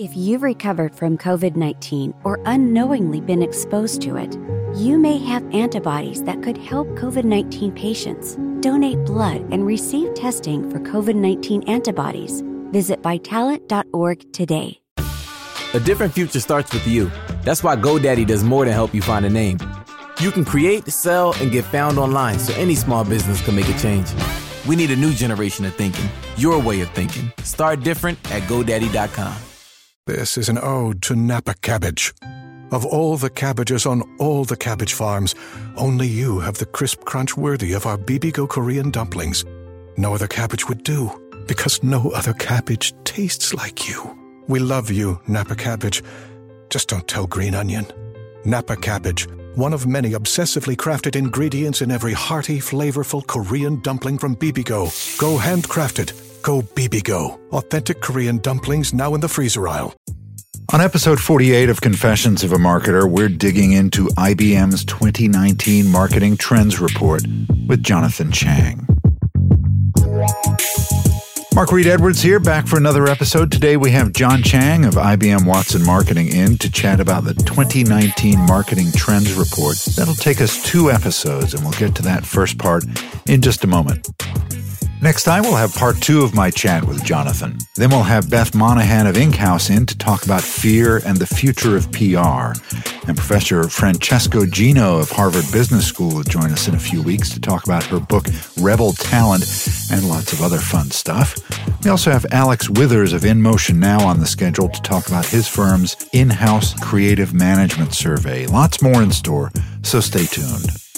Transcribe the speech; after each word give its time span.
If 0.00 0.16
you've 0.16 0.42
recovered 0.42 0.94
from 0.94 1.18
COVID 1.18 1.56
19 1.56 2.14
or 2.24 2.40
unknowingly 2.46 3.20
been 3.20 3.42
exposed 3.42 4.00
to 4.00 4.16
it, 4.16 4.34
you 4.74 4.96
may 4.96 5.18
have 5.18 5.44
antibodies 5.54 6.22
that 6.22 6.42
could 6.42 6.56
help 6.56 6.88
COVID 6.96 7.24
19 7.24 7.70
patients. 7.72 8.36
Donate 8.60 9.04
blood 9.04 9.42
and 9.52 9.66
receive 9.66 10.14
testing 10.14 10.70
for 10.70 10.78
COVID 10.78 11.16
19 11.16 11.64
antibodies. 11.64 12.40
Visit 12.72 13.02
vitalant.org 13.02 14.32
today. 14.32 14.80
A 15.74 15.80
different 15.80 16.14
future 16.14 16.40
starts 16.40 16.72
with 16.72 16.86
you. 16.86 17.10
That's 17.42 17.62
why 17.62 17.76
GoDaddy 17.76 18.26
does 18.26 18.42
more 18.42 18.64
than 18.64 18.72
help 18.72 18.94
you 18.94 19.02
find 19.02 19.26
a 19.26 19.30
name. 19.30 19.58
You 20.18 20.30
can 20.30 20.46
create, 20.46 20.88
sell, 20.88 21.34
and 21.42 21.52
get 21.52 21.66
found 21.66 21.98
online 21.98 22.38
so 22.38 22.54
any 22.54 22.74
small 22.74 23.04
business 23.04 23.44
can 23.44 23.54
make 23.54 23.68
a 23.68 23.78
change. 23.78 24.08
We 24.66 24.76
need 24.76 24.92
a 24.92 24.96
new 24.96 25.12
generation 25.12 25.66
of 25.66 25.74
thinking, 25.74 26.08
your 26.38 26.58
way 26.58 26.80
of 26.80 26.88
thinking. 26.92 27.30
Start 27.42 27.82
different 27.82 28.18
at 28.32 28.40
GoDaddy.com. 28.44 29.49
This 30.06 30.38
is 30.38 30.48
an 30.48 30.58
ode 30.58 31.02
to 31.02 31.14
Napa 31.14 31.54
cabbage. 31.60 32.14
Of 32.72 32.86
all 32.86 33.18
the 33.18 33.28
cabbages 33.28 33.84
on 33.84 34.02
all 34.18 34.44
the 34.46 34.56
cabbage 34.56 34.94
farms, 34.94 35.34
only 35.76 36.06
you 36.06 36.40
have 36.40 36.56
the 36.56 36.64
crisp 36.64 37.04
crunch 37.04 37.36
worthy 37.36 37.74
of 37.74 37.84
our 37.84 37.98
Bibigo 37.98 38.48
Korean 38.48 38.90
dumplings. 38.90 39.44
No 39.98 40.14
other 40.14 40.26
cabbage 40.26 40.68
would 40.68 40.84
do, 40.84 41.10
because 41.46 41.82
no 41.82 42.10
other 42.12 42.32
cabbage 42.32 42.94
tastes 43.04 43.52
like 43.52 43.88
you. 43.90 44.18
We 44.48 44.58
love 44.58 44.90
you, 44.90 45.20
Napa 45.28 45.54
cabbage. 45.54 46.02
Just 46.70 46.88
don't 46.88 47.06
tell 47.06 47.26
Green 47.26 47.54
Onion. 47.54 47.86
Napa 48.46 48.76
cabbage, 48.76 49.28
one 49.54 49.74
of 49.74 49.86
many 49.86 50.12
obsessively 50.12 50.76
crafted 50.76 51.14
ingredients 51.14 51.82
in 51.82 51.90
every 51.90 52.14
hearty, 52.14 52.58
flavorful 52.58 53.26
Korean 53.26 53.80
dumpling 53.82 54.16
from 54.16 54.34
Bibigo. 54.34 54.88
Go 55.18 55.36
handcrafted. 55.36 56.29
Go 56.42 56.62
Bibigo. 56.62 57.38
Authentic 57.52 58.00
Korean 58.00 58.38
dumplings 58.38 58.92
now 58.94 59.14
in 59.14 59.20
the 59.20 59.28
freezer 59.28 59.68
aisle. 59.68 59.94
On 60.72 60.80
episode 60.80 61.20
48 61.20 61.68
of 61.68 61.80
Confessions 61.80 62.44
of 62.44 62.52
a 62.52 62.56
Marketer, 62.56 63.10
we're 63.10 63.28
digging 63.28 63.72
into 63.72 64.06
IBM's 64.16 64.84
2019 64.84 65.90
Marketing 65.90 66.36
Trends 66.36 66.80
Report 66.80 67.22
with 67.66 67.82
Jonathan 67.82 68.30
Chang. 68.30 68.86
Mark 71.52 71.72
Reed 71.72 71.88
Edwards 71.88 72.22
here, 72.22 72.38
back 72.38 72.68
for 72.68 72.76
another 72.76 73.08
episode. 73.08 73.50
Today 73.50 73.76
we 73.76 73.90
have 73.90 74.12
John 74.12 74.42
Chang 74.42 74.84
of 74.84 74.94
IBM 74.94 75.44
Watson 75.44 75.84
Marketing 75.84 76.28
in 76.28 76.56
to 76.58 76.70
chat 76.70 77.00
about 77.00 77.24
the 77.24 77.34
2019 77.34 78.38
Marketing 78.46 78.86
Trends 78.94 79.34
Report. 79.34 79.76
That'll 79.96 80.14
take 80.14 80.40
us 80.40 80.62
two 80.62 80.90
episodes, 80.90 81.52
and 81.52 81.64
we'll 81.64 81.72
get 81.72 81.96
to 81.96 82.02
that 82.02 82.24
first 82.24 82.58
part 82.58 82.84
in 83.26 83.42
just 83.42 83.64
a 83.64 83.66
moment. 83.66 84.08
Next 85.02 85.24
time, 85.24 85.44
we'll 85.44 85.56
have 85.56 85.74
part 85.74 85.98
two 86.02 86.20
of 86.22 86.34
my 86.34 86.50
chat 86.50 86.84
with 86.84 87.02
Jonathan. 87.02 87.56
Then 87.76 87.88
we'll 87.88 88.02
have 88.02 88.28
Beth 88.28 88.54
Monaghan 88.54 89.06
of 89.06 89.16
Inkhouse 89.16 89.70
in 89.70 89.86
to 89.86 89.96
talk 89.96 90.26
about 90.26 90.42
fear 90.42 91.00
and 91.06 91.16
the 91.16 91.26
future 91.26 91.74
of 91.74 91.90
PR. 91.90 92.52
And 93.08 93.16
Professor 93.16 93.64
Francesca 93.64 94.46
Gino 94.46 94.98
of 94.98 95.10
Harvard 95.10 95.50
Business 95.52 95.86
School 95.86 96.14
will 96.14 96.22
join 96.22 96.52
us 96.52 96.68
in 96.68 96.74
a 96.74 96.78
few 96.78 97.02
weeks 97.02 97.30
to 97.30 97.40
talk 97.40 97.64
about 97.64 97.84
her 97.84 97.98
book, 97.98 98.26
Rebel 98.60 98.92
Talent, 98.92 99.44
and 99.90 100.06
lots 100.06 100.34
of 100.34 100.42
other 100.42 100.58
fun 100.58 100.90
stuff. 100.90 101.34
We 101.82 101.88
also 101.88 102.10
have 102.10 102.26
Alex 102.30 102.68
Withers 102.68 103.14
of 103.14 103.24
In 103.24 103.40
Motion 103.40 103.80
Now 103.80 104.06
on 104.06 104.20
the 104.20 104.26
schedule 104.26 104.68
to 104.68 104.82
talk 104.82 105.08
about 105.08 105.24
his 105.24 105.48
firm's 105.48 105.96
in 106.12 106.28
house 106.28 106.74
creative 106.74 107.32
management 107.32 107.94
survey. 107.94 108.46
Lots 108.46 108.82
more 108.82 109.02
in 109.02 109.12
store, 109.12 109.50
so 109.82 110.00
stay 110.00 110.26
tuned. 110.26 110.89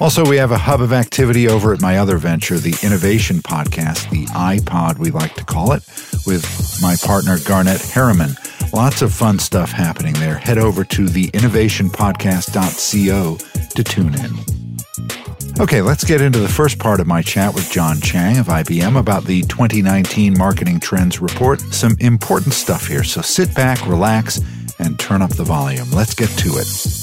Also, 0.00 0.26
we 0.26 0.38
have 0.38 0.50
a 0.50 0.56
hub 0.56 0.80
of 0.80 0.94
activity 0.94 1.46
over 1.46 1.74
at 1.74 1.82
my 1.82 1.98
other 1.98 2.16
venture, 2.16 2.58
the 2.58 2.74
Innovation 2.82 3.40
Podcast, 3.40 4.08
the 4.08 4.24
iPod, 4.28 4.98
we 4.98 5.10
like 5.10 5.34
to 5.34 5.44
call 5.44 5.72
it, 5.72 5.82
with 6.26 6.78
my 6.80 6.96
partner 7.04 7.36
Garnett 7.44 7.82
Harriman. 7.82 8.34
Lots 8.72 9.02
of 9.02 9.12
fun 9.12 9.38
stuff 9.38 9.70
happening 9.70 10.14
there. 10.14 10.36
Head 10.36 10.56
over 10.56 10.84
to 10.84 11.06
the 11.06 11.26
innovationpodcast.co 11.28 13.36
to 13.74 13.84
tune 13.84 14.14
in. 14.14 14.30
Okay, 15.60 15.82
let's 15.82 16.04
get 16.04 16.22
into 16.22 16.38
the 16.38 16.48
first 16.48 16.78
part 16.78 17.00
of 17.00 17.06
my 17.06 17.20
chat 17.20 17.54
with 17.54 17.70
John 17.70 18.00
Chang 18.00 18.38
of 18.38 18.46
IBM 18.46 18.98
about 18.98 19.24
the 19.24 19.42
2019 19.42 20.38
Marketing 20.38 20.80
Trends 20.80 21.20
Report. 21.20 21.60
Some 21.60 21.98
important 22.00 22.54
stuff 22.54 22.86
here, 22.86 23.04
so 23.04 23.20
sit 23.20 23.54
back, 23.54 23.86
relax, 23.86 24.40
and 24.78 24.98
turn 24.98 25.20
up 25.20 25.32
the 25.32 25.44
volume. 25.44 25.90
Let's 25.90 26.14
get 26.14 26.30
to 26.38 26.56
it. 26.56 26.99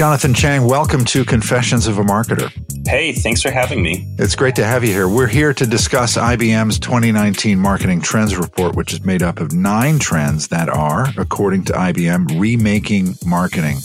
Jonathan 0.00 0.32
Chang, 0.32 0.64
welcome 0.64 1.04
to 1.04 1.26
Confessions 1.26 1.86
of 1.86 1.98
a 1.98 2.02
Marketer. 2.02 2.50
Hey, 2.88 3.12
thanks 3.12 3.42
for 3.42 3.50
having 3.50 3.82
me. 3.82 4.06
It's 4.18 4.34
great 4.34 4.56
to 4.56 4.64
have 4.64 4.82
you 4.82 4.94
here. 4.94 5.06
We're 5.06 5.26
here 5.26 5.52
to 5.52 5.66
discuss 5.66 6.16
IBM's 6.16 6.78
2019 6.78 7.58
Marketing 7.58 8.00
Trends 8.00 8.34
Report, 8.34 8.74
which 8.74 8.94
is 8.94 9.04
made 9.04 9.22
up 9.22 9.40
of 9.40 9.52
nine 9.52 9.98
trends 9.98 10.48
that 10.48 10.70
are, 10.70 11.08
according 11.18 11.64
to 11.64 11.74
IBM, 11.74 12.40
remaking 12.40 13.16
marketing. 13.26 13.76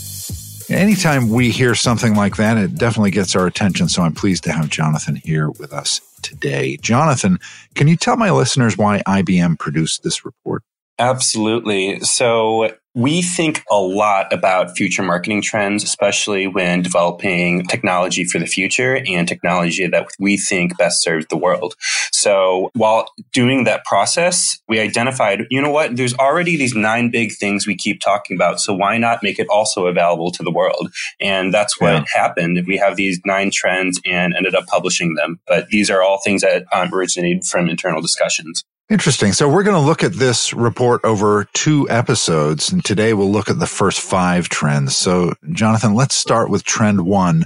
Anytime 0.70 1.28
we 1.28 1.50
hear 1.52 1.76
something 1.76 2.16
like 2.16 2.38
that, 2.38 2.56
it 2.56 2.76
definitely 2.76 3.12
gets 3.12 3.36
our 3.36 3.46
attention. 3.46 3.90
So 3.90 4.02
I'm 4.02 4.14
pleased 4.14 4.46
to 4.46 4.54
have 4.54 4.70
Jonathan 4.70 5.18
here 5.18 5.50
with 5.50 5.74
us 5.74 6.00
today. 6.22 6.78
Jonathan, 6.78 7.40
can 7.74 7.90
you 7.90 7.98
tell 7.98 8.16
my 8.16 8.32
listeners 8.32 8.78
why 8.78 9.04
IBM 9.06 9.60
produced 9.60 10.04
this 10.04 10.24
report? 10.24 10.64
Absolutely. 10.98 12.00
So 12.02 12.70
we 12.94 13.22
think 13.22 13.62
a 13.70 13.78
lot 13.78 14.32
about 14.32 14.78
future 14.78 15.04
marketing 15.04 15.42
trends, 15.42 15.84
especially 15.84 16.48
when 16.48 16.82
developing 16.82 17.66
technology 17.66 18.24
for 18.24 18.40
the 18.40 18.46
future 18.46 19.04
and 19.06 19.28
technology 19.28 19.86
that 19.86 20.08
we 20.18 20.38
think 20.38 20.78
best 20.78 21.04
serves 21.04 21.26
the 21.28 21.36
world. 21.36 21.76
So 22.14 22.70
while 22.74 23.10
doing 23.34 23.66
that 23.66 23.84
process, 23.84 24.58
we 24.70 24.80
identified, 24.80 25.46
you 25.50 25.62
know 25.62 25.72
what, 25.72 25.98
there's 25.98 26.14
already 26.14 26.56
these 26.56 26.74
nine 26.74 27.12
big 27.12 27.34
things 27.34 27.68
we 27.68 27.76
keep 27.76 28.00
talking 28.00 28.38
about. 28.38 28.62
So 28.62 28.74
why 28.74 28.98
not 28.98 29.22
make 29.22 29.40
it 29.40 29.48
also 29.50 29.88
available 29.88 30.32
to 30.32 30.44
the 30.44 30.52
world? 30.52 30.94
And 31.20 31.54
that's 31.54 31.82
what 31.82 31.94
yeah. 31.94 32.04
happened. 32.14 32.64
We 32.66 32.78
have 32.78 32.96
these 32.96 33.20
nine 33.26 33.52
trends 33.54 34.00
and 34.06 34.34
ended 34.34 34.56
up 34.56 34.68
publishing 34.68 35.16
them. 35.16 35.42
But 35.46 35.68
these 35.68 35.90
are 35.90 36.02
all 36.02 36.22
things 36.24 36.44
that 36.44 36.64
um, 36.72 36.94
originated 36.94 37.44
from 37.44 37.68
internal 37.68 38.02
discussions. 38.02 38.64
Interesting. 38.88 39.34
So 39.34 39.50
we're 39.50 39.64
going 39.64 39.82
to 39.82 39.88
look 39.88 40.04
at 40.04 40.14
this 40.14 40.54
report 40.54 41.02
over 41.04 41.48
two 41.54 41.90
episodes. 41.90 42.72
And 42.72 42.86
today 42.86 43.14
we'll 43.14 43.32
look 43.32 43.50
at 43.50 43.58
the 43.58 43.66
first 43.66 44.00
five 44.00 44.48
trends. 44.48 44.96
So 44.96 45.34
Jonathan, 45.52 45.96
let's 45.96 46.14
start 46.14 46.52
with 46.52 46.64
trend 46.64 47.04
one, 47.04 47.46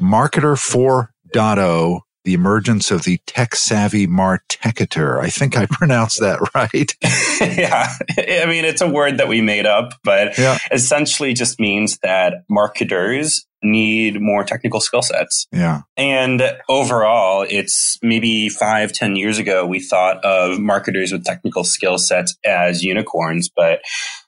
marketer 0.00 0.56
4.0, 0.56 2.00
the 2.24 2.34
emergence 2.34 2.90
of 2.90 3.04
the 3.04 3.18
tech 3.26 3.54
savvy 3.54 4.06
marketer. 4.06 5.20
I 5.20 5.28
think 5.28 5.56
I 5.56 5.66
pronounced 5.70 6.20
that 6.20 6.38
right. 6.54 6.94
yeah. 7.58 7.88
I 8.18 8.46
mean, 8.46 8.64
it's 8.64 8.80
a 8.80 8.88
word 8.88 9.18
that 9.18 9.28
we 9.28 9.40
made 9.40 9.66
up, 9.66 9.94
but 10.04 10.38
yeah. 10.38 10.58
essentially 10.70 11.34
just 11.34 11.58
means 11.58 11.98
that 12.02 12.44
marketers 12.48 13.46
need 13.62 14.20
more 14.20 14.44
technical 14.44 14.80
skill 14.80 15.02
sets. 15.02 15.46
Yeah. 15.52 15.82
And 15.96 16.42
overall, 16.68 17.46
it's 17.48 17.98
maybe 18.02 18.48
five, 18.48 18.92
ten 18.92 19.16
years 19.16 19.38
ago, 19.38 19.66
we 19.66 19.80
thought 19.80 20.24
of 20.24 20.58
marketers 20.58 21.12
with 21.12 21.24
technical 21.24 21.64
skill 21.64 21.98
sets 21.98 22.36
as 22.44 22.82
unicorns. 22.82 23.48
But 23.54 23.80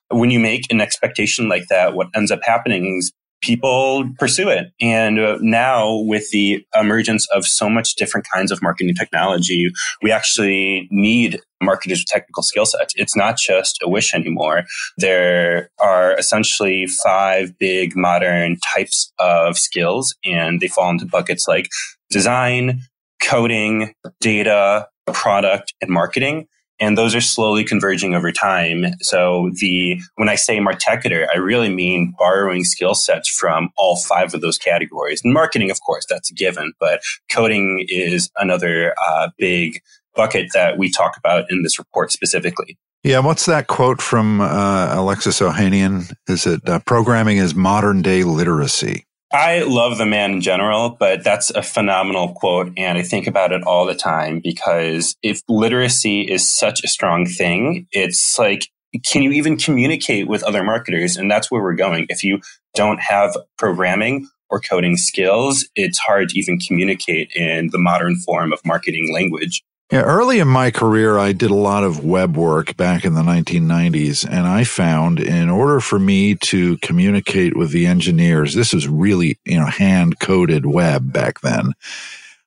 when 0.08 0.30
you 0.30 0.38
make 0.38 0.70
an 0.70 0.80
expectation 0.80 1.48
like 1.48 1.66
that, 1.68 1.94
what 1.94 2.08
ends 2.14 2.30
up 2.30 2.40
happening 2.44 2.98
is 2.98 3.12
people 3.44 4.08
pursue 4.18 4.48
it. 4.48 4.72
And 4.80 5.18
uh, 5.18 5.38
now, 5.40 5.96
with 5.98 6.30
the 6.30 6.64
emergence 6.74 7.28
of 7.30 7.46
so 7.46 7.68
much 7.68 7.94
different 7.94 8.26
kinds 8.32 8.50
of 8.50 8.62
marketing 8.62 8.94
technology, 8.94 9.70
we 10.02 10.10
actually 10.10 10.88
need 10.90 11.40
marketers 11.60 12.00
with 12.00 12.06
technical 12.06 12.42
skill 12.42 12.66
sets. 12.66 12.94
It's 12.96 13.16
not 13.16 13.36
just 13.36 13.78
a 13.82 13.88
wish 13.88 14.14
anymore. 14.14 14.64
There 14.98 15.70
are 15.80 16.16
essentially 16.18 16.86
five 16.86 17.58
big 17.58 17.96
modern 17.96 18.56
types 18.74 19.12
of 19.18 19.58
skills, 19.58 20.14
and 20.24 20.60
they 20.60 20.68
fall 20.68 20.90
into 20.90 21.06
buckets 21.06 21.46
like 21.46 21.68
design, 22.10 22.80
coding, 23.22 23.94
data, 24.20 24.88
product, 25.12 25.74
and 25.80 25.90
marketing 25.90 26.46
and 26.84 26.98
those 26.98 27.14
are 27.14 27.20
slowly 27.20 27.64
converging 27.64 28.14
over 28.14 28.30
time. 28.30 28.84
So 29.00 29.50
the 29.54 30.00
when 30.16 30.28
I 30.28 30.34
say 30.34 30.58
marketer, 30.58 31.26
I 31.32 31.38
really 31.38 31.70
mean 31.70 32.14
borrowing 32.18 32.64
skill 32.64 32.94
sets 32.94 33.28
from 33.28 33.70
all 33.76 33.96
five 33.96 34.34
of 34.34 34.42
those 34.42 34.58
categories. 34.58 35.22
And 35.24 35.32
marketing, 35.32 35.70
of 35.70 35.80
course, 35.80 36.04
that's 36.08 36.30
a 36.30 36.34
given, 36.34 36.74
but 36.78 37.00
coding 37.30 37.86
is 37.88 38.30
another 38.36 38.94
uh, 39.02 39.30
big 39.38 39.80
bucket 40.14 40.50
that 40.52 40.76
we 40.76 40.90
talk 40.90 41.16
about 41.16 41.50
in 41.50 41.62
this 41.62 41.78
report 41.78 42.12
specifically. 42.12 42.76
Yeah, 43.02 43.18
what's 43.20 43.46
that 43.46 43.66
quote 43.66 44.00
from 44.00 44.40
uh, 44.40 44.94
Alexis 44.94 45.40
Ohanian? 45.40 46.12
Is 46.28 46.46
it 46.46 46.66
uh, 46.68 46.80
programming 46.80 47.38
is 47.38 47.54
modern 47.54 48.02
day 48.02 48.24
literacy? 48.24 49.06
I 49.32 49.62
love 49.62 49.98
the 49.98 50.06
man 50.06 50.32
in 50.32 50.40
general, 50.40 50.90
but 50.90 51.24
that's 51.24 51.50
a 51.50 51.62
phenomenal 51.62 52.34
quote. 52.34 52.72
And 52.76 52.96
I 52.96 53.02
think 53.02 53.26
about 53.26 53.52
it 53.52 53.62
all 53.64 53.84
the 53.84 53.94
time 53.94 54.40
because 54.40 55.16
if 55.22 55.42
literacy 55.48 56.22
is 56.22 56.52
such 56.52 56.84
a 56.84 56.88
strong 56.88 57.26
thing, 57.26 57.88
it's 57.90 58.38
like, 58.38 58.68
can 59.04 59.22
you 59.22 59.32
even 59.32 59.56
communicate 59.56 60.28
with 60.28 60.44
other 60.44 60.62
marketers? 60.62 61.16
And 61.16 61.28
that's 61.28 61.50
where 61.50 61.62
we're 61.62 61.74
going. 61.74 62.06
If 62.08 62.22
you 62.22 62.40
don't 62.74 63.00
have 63.00 63.36
programming, 63.58 64.28
or 64.50 64.60
coding 64.60 64.96
skills, 64.96 65.68
it's 65.74 65.98
hard 65.98 66.28
to 66.28 66.38
even 66.38 66.58
communicate 66.58 67.32
in 67.34 67.70
the 67.72 67.78
modern 67.78 68.16
form 68.16 68.52
of 68.52 68.60
marketing 68.64 69.12
language. 69.12 69.64
Yeah, 69.94 70.00
early 70.00 70.40
in 70.40 70.48
my 70.48 70.72
career, 70.72 71.18
I 71.18 71.30
did 71.30 71.52
a 71.52 71.54
lot 71.54 71.84
of 71.84 72.04
web 72.04 72.36
work 72.36 72.76
back 72.76 73.04
in 73.04 73.14
the 73.14 73.22
1990s, 73.22 74.28
and 74.28 74.44
I 74.44 74.64
found 74.64 75.20
in 75.20 75.48
order 75.48 75.78
for 75.78 76.00
me 76.00 76.34
to 76.34 76.78
communicate 76.78 77.56
with 77.56 77.70
the 77.70 77.86
engineers, 77.86 78.54
this 78.54 78.72
was 78.72 78.88
really, 78.88 79.38
you 79.44 79.56
know, 79.56 79.66
hand 79.66 80.18
coded 80.18 80.66
web 80.66 81.12
back 81.12 81.42
then. 81.42 81.74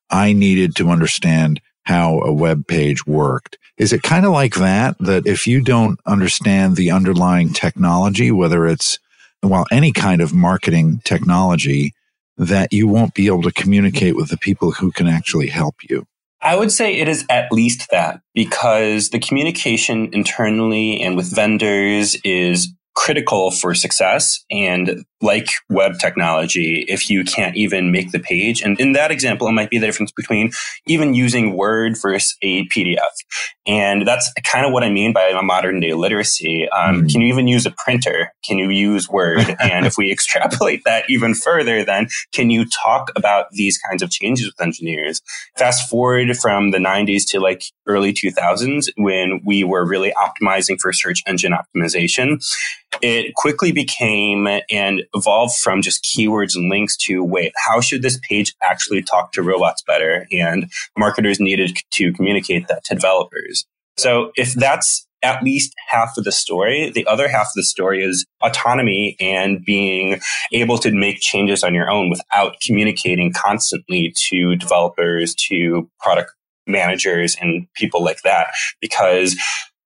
I 0.10 0.34
needed 0.34 0.76
to 0.76 0.90
understand 0.90 1.62
how 1.84 2.20
a 2.20 2.34
web 2.34 2.68
page 2.68 3.08
worked. 3.08 3.58
Is 3.78 3.94
it 3.94 4.04
kind 4.04 4.26
of 4.26 4.34
like 4.34 4.56
that? 4.56 4.98
That 5.00 5.26
if 5.26 5.48
you 5.48 5.62
don't 5.62 6.02
understand 6.06 6.76
the 6.76 6.92
underlying 6.92 7.54
technology, 7.54 8.30
whether 8.30 8.68
it's, 8.68 9.00
well, 9.42 9.66
any 9.72 9.94
kind 9.94 10.20
of 10.20 10.34
marketing 10.34 11.00
technology, 11.06 11.94
that 12.38 12.74
you 12.74 12.90
won't 12.90 13.14
be 13.14 13.28
able 13.28 13.44
to 13.44 13.54
communicate 13.54 14.18
with 14.18 14.28
the 14.28 14.38
people 14.38 14.72
who 14.72 14.92
can 14.92 15.08
actually 15.08 15.48
help 15.48 15.76
you? 15.90 16.06
I 16.48 16.56
would 16.56 16.72
say 16.72 16.96
it 16.96 17.10
is 17.10 17.26
at 17.30 17.52
least 17.52 17.90
that 17.92 18.22
because 18.34 19.10
the 19.10 19.20
communication 19.20 20.10
internally 20.14 21.02
and 21.02 21.18
with 21.18 21.36
vendors 21.36 22.16
is 22.24 22.74
critical 22.98 23.52
for 23.52 23.76
success. 23.76 24.44
And 24.50 25.06
like 25.22 25.50
web 25.70 26.00
technology, 26.00 26.84
if 26.88 27.10
you 27.10 27.24
can't 27.24 27.56
even 27.56 27.92
make 27.92 28.12
the 28.12 28.20
page, 28.20 28.62
and 28.62 28.80
in 28.80 28.92
that 28.94 29.12
example, 29.12 29.48
it 29.48 29.52
might 29.52 29.70
be 29.70 29.78
the 29.78 29.86
difference 29.86 30.12
between 30.12 30.52
even 30.88 31.14
using 31.14 31.56
Word 31.56 31.96
versus 32.00 32.36
a 32.42 32.68
PDF. 32.68 33.00
And 33.68 34.08
that's 34.08 34.32
kind 34.46 34.66
of 34.66 34.72
what 34.74 34.84
I 34.84 34.90
mean 34.90 35.14
by 35.14 35.28
a 35.28 35.42
modern 35.42 35.80
day 35.80 35.94
literacy. 35.94 36.68
Um, 36.70 37.04
mm. 37.04 37.12
Can 37.12 37.22
you 37.22 37.28
even 37.28 37.48
use 37.48 37.66
a 37.66 37.72
printer? 37.72 38.32
Can 38.46 38.58
you 38.58 38.70
use 38.70 39.10
Word? 39.10 39.56
and 39.60 39.86
if 39.86 39.98
we 39.98 40.12
extrapolate 40.12 40.84
that 40.86 41.10
even 41.10 41.34
further, 41.34 41.84
then 41.84 42.08
can 42.32 42.50
you 42.50 42.66
talk 42.66 43.12
about 43.16 43.52
these 43.52 43.78
kinds 43.78 44.02
of 44.02 44.10
changes 44.10 44.48
with 44.48 44.62
engineers? 44.62 45.22
Fast 45.58 45.90
forward 45.90 46.36
from 46.38 46.72
the 46.72 46.80
90s 46.80 47.24
to 47.30 47.40
like 47.40 47.64
early 47.88 48.14
2000s 48.14 48.88
when 48.98 49.42
we 49.46 49.64
were 49.64 49.86
really 49.86 50.14
optimizing 50.14 50.80
for 50.80 50.92
search 50.92 51.22
engine 51.28 51.54
optimization 51.54 52.40
it 53.02 53.36
quickly 53.36 53.72
became 53.72 54.48
and 54.70 55.04
evolved 55.14 55.56
from 55.58 55.82
just 55.82 56.04
keywords 56.04 56.56
and 56.56 56.70
links 56.70 56.98
to 56.98 57.24
wait, 57.24 57.52
how 57.68 57.80
should 57.82 58.02
this 58.02 58.20
page 58.28 58.54
actually 58.64 59.04
talk 59.04 59.32
to 59.34 59.44
robots 59.44 59.84
better? 59.86 60.28
And 60.32 60.72
marketers 60.98 61.40
needed 61.40 61.78
to 61.92 62.14
communicate 62.14 62.68
that 62.68 62.84
to 62.86 62.96
developers. 62.96 63.66
So 63.98 64.32
if 64.36 64.54
that's 64.54 65.08
at 65.24 65.44
least 65.44 65.74
half 65.88 66.18
of 66.18 66.24
the 66.24 66.32
story, 66.32 66.92
the 66.94 67.06
other 67.08 67.28
half 67.28 67.48
of 67.48 67.54
the 67.56 67.64
story 67.64 68.04
is 68.04 68.26
autonomy 68.44 69.16
and 69.20 69.64
being 69.66 70.20
able 70.54 70.78
to 70.78 70.92
make 70.92 71.20
changes 71.20 71.64
on 71.64 71.74
your 71.74 71.90
own 71.90 72.10
without 72.10 72.56
communicating 72.66 73.34
constantly 73.34 74.14
to 74.30 74.56
developers, 74.56 75.34
to 75.36 75.90
product 76.00 76.34
managers 76.68 77.36
and 77.42 77.68
people 77.76 78.04
like 78.04 78.22
that 78.24 78.52
because 78.82 79.36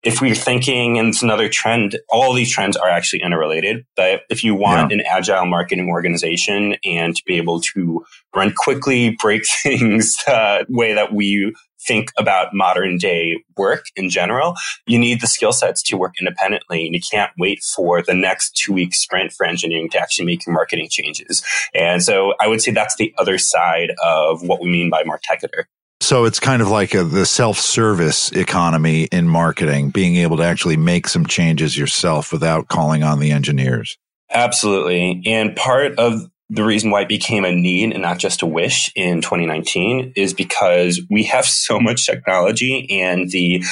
if 0.02 0.20
we're 0.20 0.34
thinking, 0.34 0.98
and 0.98 1.08
it's 1.08 1.22
another 1.22 1.48
trend, 1.48 1.98
all 2.08 2.32
these 2.32 2.50
trends 2.50 2.76
are 2.76 2.88
actually 2.88 3.22
interrelated. 3.22 3.84
But 3.96 4.22
if 4.30 4.42
you 4.42 4.54
want 4.54 4.90
yeah. 4.90 4.98
an 4.98 5.04
agile 5.06 5.46
marketing 5.46 5.88
organization 5.88 6.76
and 6.84 7.14
to 7.14 7.22
be 7.26 7.36
able 7.36 7.60
to 7.74 8.04
run 8.34 8.52
quickly, 8.56 9.16
break 9.20 9.42
things 9.62 10.16
the 10.26 10.66
way 10.68 10.94
that 10.94 11.12
we 11.12 11.54
think 11.86 12.12
about 12.18 12.52
modern 12.52 12.98
day 12.98 13.42
work 13.56 13.86
in 13.96 14.10
general, 14.10 14.54
you 14.86 14.98
need 14.98 15.20
the 15.20 15.26
skill 15.26 15.52
sets 15.52 15.82
to 15.82 15.96
work 15.96 16.14
independently. 16.20 16.86
And 16.86 16.94
you 16.94 17.00
can't 17.00 17.32
wait 17.38 17.62
for 17.62 18.02
the 18.02 18.14
next 18.14 18.56
two 18.56 18.72
week 18.72 18.94
sprint 18.94 19.32
for 19.32 19.46
engineering 19.46 19.88
to 19.90 19.98
actually 19.98 20.26
make 20.26 20.46
your 20.46 20.54
marketing 20.54 20.88
changes. 20.90 21.42
And 21.74 22.02
so 22.02 22.34
I 22.40 22.46
would 22.48 22.60
say 22.60 22.70
that's 22.70 22.96
the 22.96 23.14
other 23.18 23.38
side 23.38 23.92
of 24.02 24.42
what 24.42 24.60
we 24.60 24.70
mean 24.70 24.90
by 24.90 25.04
marketer. 25.04 25.64
So 26.00 26.24
it's 26.24 26.40
kind 26.40 26.62
of 26.62 26.68
like 26.68 26.94
a, 26.94 27.04
the 27.04 27.26
self-service 27.26 28.32
economy 28.32 29.04
in 29.04 29.28
marketing, 29.28 29.90
being 29.90 30.16
able 30.16 30.38
to 30.38 30.42
actually 30.42 30.78
make 30.78 31.06
some 31.06 31.26
changes 31.26 31.76
yourself 31.76 32.32
without 32.32 32.68
calling 32.68 33.02
on 33.02 33.20
the 33.20 33.30
engineers. 33.30 33.98
Absolutely. 34.30 35.22
And 35.26 35.54
part 35.54 35.98
of 35.98 36.22
the 36.48 36.64
reason 36.64 36.90
why 36.90 37.02
it 37.02 37.08
became 37.08 37.44
a 37.44 37.52
need 37.52 37.92
and 37.92 38.02
not 38.02 38.18
just 38.18 38.42
a 38.42 38.46
wish 38.46 38.90
in 38.96 39.20
2019 39.20 40.14
is 40.16 40.34
because 40.34 41.00
we 41.10 41.24
have 41.24 41.44
so 41.46 41.78
much 41.78 42.06
technology 42.06 42.86
and 43.00 43.30
the 43.30 43.62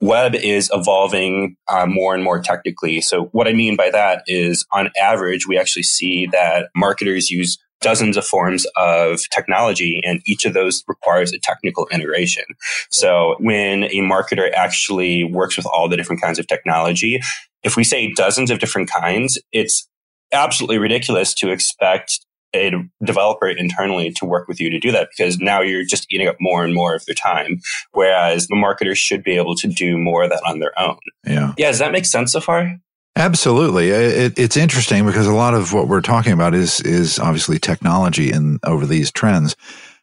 web 0.00 0.34
is 0.34 0.70
evolving 0.72 1.56
uh, 1.68 1.86
more 1.86 2.14
and 2.14 2.22
more 2.22 2.40
technically. 2.40 3.00
So 3.00 3.24
what 3.32 3.48
I 3.48 3.52
mean 3.52 3.76
by 3.76 3.90
that 3.90 4.22
is 4.26 4.64
on 4.72 4.90
average, 5.00 5.46
we 5.46 5.58
actually 5.58 5.82
see 5.82 6.26
that 6.26 6.70
marketers 6.74 7.30
use 7.30 7.58
dozens 7.80 8.16
of 8.16 8.26
forms 8.26 8.66
of 8.76 9.20
technology, 9.30 10.00
and 10.04 10.20
each 10.26 10.44
of 10.44 10.54
those 10.54 10.84
requires 10.88 11.32
a 11.32 11.38
technical 11.38 11.86
integration. 11.88 12.44
So 12.90 13.36
when 13.38 13.84
a 13.84 14.00
marketer 14.00 14.52
actually 14.52 15.24
works 15.24 15.56
with 15.56 15.66
all 15.66 15.88
the 15.88 15.96
different 15.96 16.22
kinds 16.22 16.38
of 16.38 16.46
technology, 16.46 17.20
if 17.62 17.76
we 17.76 17.84
say 17.84 18.12
dozens 18.14 18.50
of 18.50 18.58
different 18.58 18.90
kinds, 18.90 19.38
it's 19.52 19.88
absolutely 20.32 20.78
ridiculous 20.78 21.34
to 21.34 21.50
expect 21.50 22.20
a 22.54 22.72
developer 23.04 23.48
internally 23.48 24.10
to 24.10 24.24
work 24.24 24.48
with 24.48 24.58
you 24.58 24.70
to 24.70 24.78
do 24.78 24.90
that 24.90 25.10
because 25.16 25.38
now 25.38 25.60
you're 25.60 25.84
just 25.84 26.06
eating 26.10 26.28
up 26.28 26.36
more 26.40 26.64
and 26.64 26.74
more 26.74 26.94
of 26.94 27.04
their 27.04 27.14
time. 27.14 27.60
Whereas 27.92 28.46
the 28.46 28.56
marketers 28.56 28.98
should 28.98 29.22
be 29.22 29.36
able 29.36 29.54
to 29.56 29.68
do 29.68 29.98
more 29.98 30.24
of 30.24 30.30
that 30.30 30.42
on 30.46 30.58
their 30.58 30.78
own. 30.78 30.98
Yeah. 31.26 31.52
Yeah. 31.58 31.68
Does 31.68 31.78
that 31.78 31.92
make 31.92 32.06
sense 32.06 32.32
so 32.32 32.40
far? 32.40 32.78
Absolutely, 33.18 33.88
it, 33.90 34.38
it's 34.38 34.56
interesting 34.56 35.04
because 35.04 35.26
a 35.26 35.32
lot 35.32 35.52
of 35.52 35.72
what 35.72 35.88
we're 35.88 36.00
talking 36.00 36.32
about 36.32 36.54
is 36.54 36.80
is 36.82 37.18
obviously 37.18 37.58
technology 37.58 38.30
and 38.30 38.60
over 38.62 38.86
these 38.86 39.10
trends, 39.10 39.56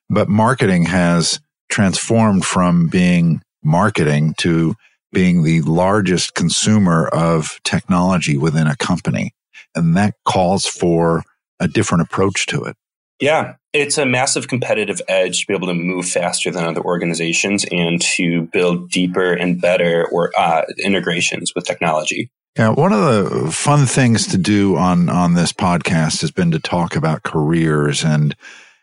but 0.10 0.28
marketing 0.28 0.84
has 0.84 1.40
transformed 1.70 2.44
from 2.44 2.88
being 2.88 3.42
marketing 3.64 4.34
to 4.40 4.76
being 5.14 5.44
the 5.44 5.62
largest 5.62 6.36
consumer 6.36 7.08
of 7.08 7.58
technology 7.64 8.36
within 8.36 8.68
a 8.68 8.76
company, 8.76 9.34
and 9.76 9.96
that 9.96 10.16
calls 10.26 10.66
for 10.66 11.24
a 11.62 11.70
different 11.70 12.02
approach 12.02 12.48
to 12.48 12.66
it. 12.66 12.76
Yeah, 13.22 13.54
it's 13.72 13.98
a 13.98 14.06
massive 14.06 14.50
competitive 14.50 15.02
edge 15.08 15.40
to 15.40 15.48
be 15.48 15.54
able 15.54 15.68
to 15.68 15.74
move 15.74 16.06
faster 16.06 16.52
than 16.52 16.66
other 16.66 16.82
organizations 16.82 17.64
and 17.72 18.02
to 18.18 18.50
build 18.52 18.92
deeper 18.92 19.32
and 19.32 19.62
better 19.62 20.06
or 20.12 20.34
uh, 20.38 20.64
integrations 20.78 21.54
with 21.56 21.64
technology. 21.64 22.30
Yeah, 22.58 22.70
one 22.70 22.94
of 22.94 23.02
the 23.02 23.52
fun 23.52 23.86
things 23.86 24.28
to 24.28 24.38
do 24.38 24.78
on 24.78 25.10
on 25.10 25.34
this 25.34 25.52
podcast 25.52 26.22
has 26.22 26.32
been 26.32 26.52
to 26.52 26.60
talk 26.60 26.96
about 26.96 27.24
careers 27.24 28.04
and 28.04 28.34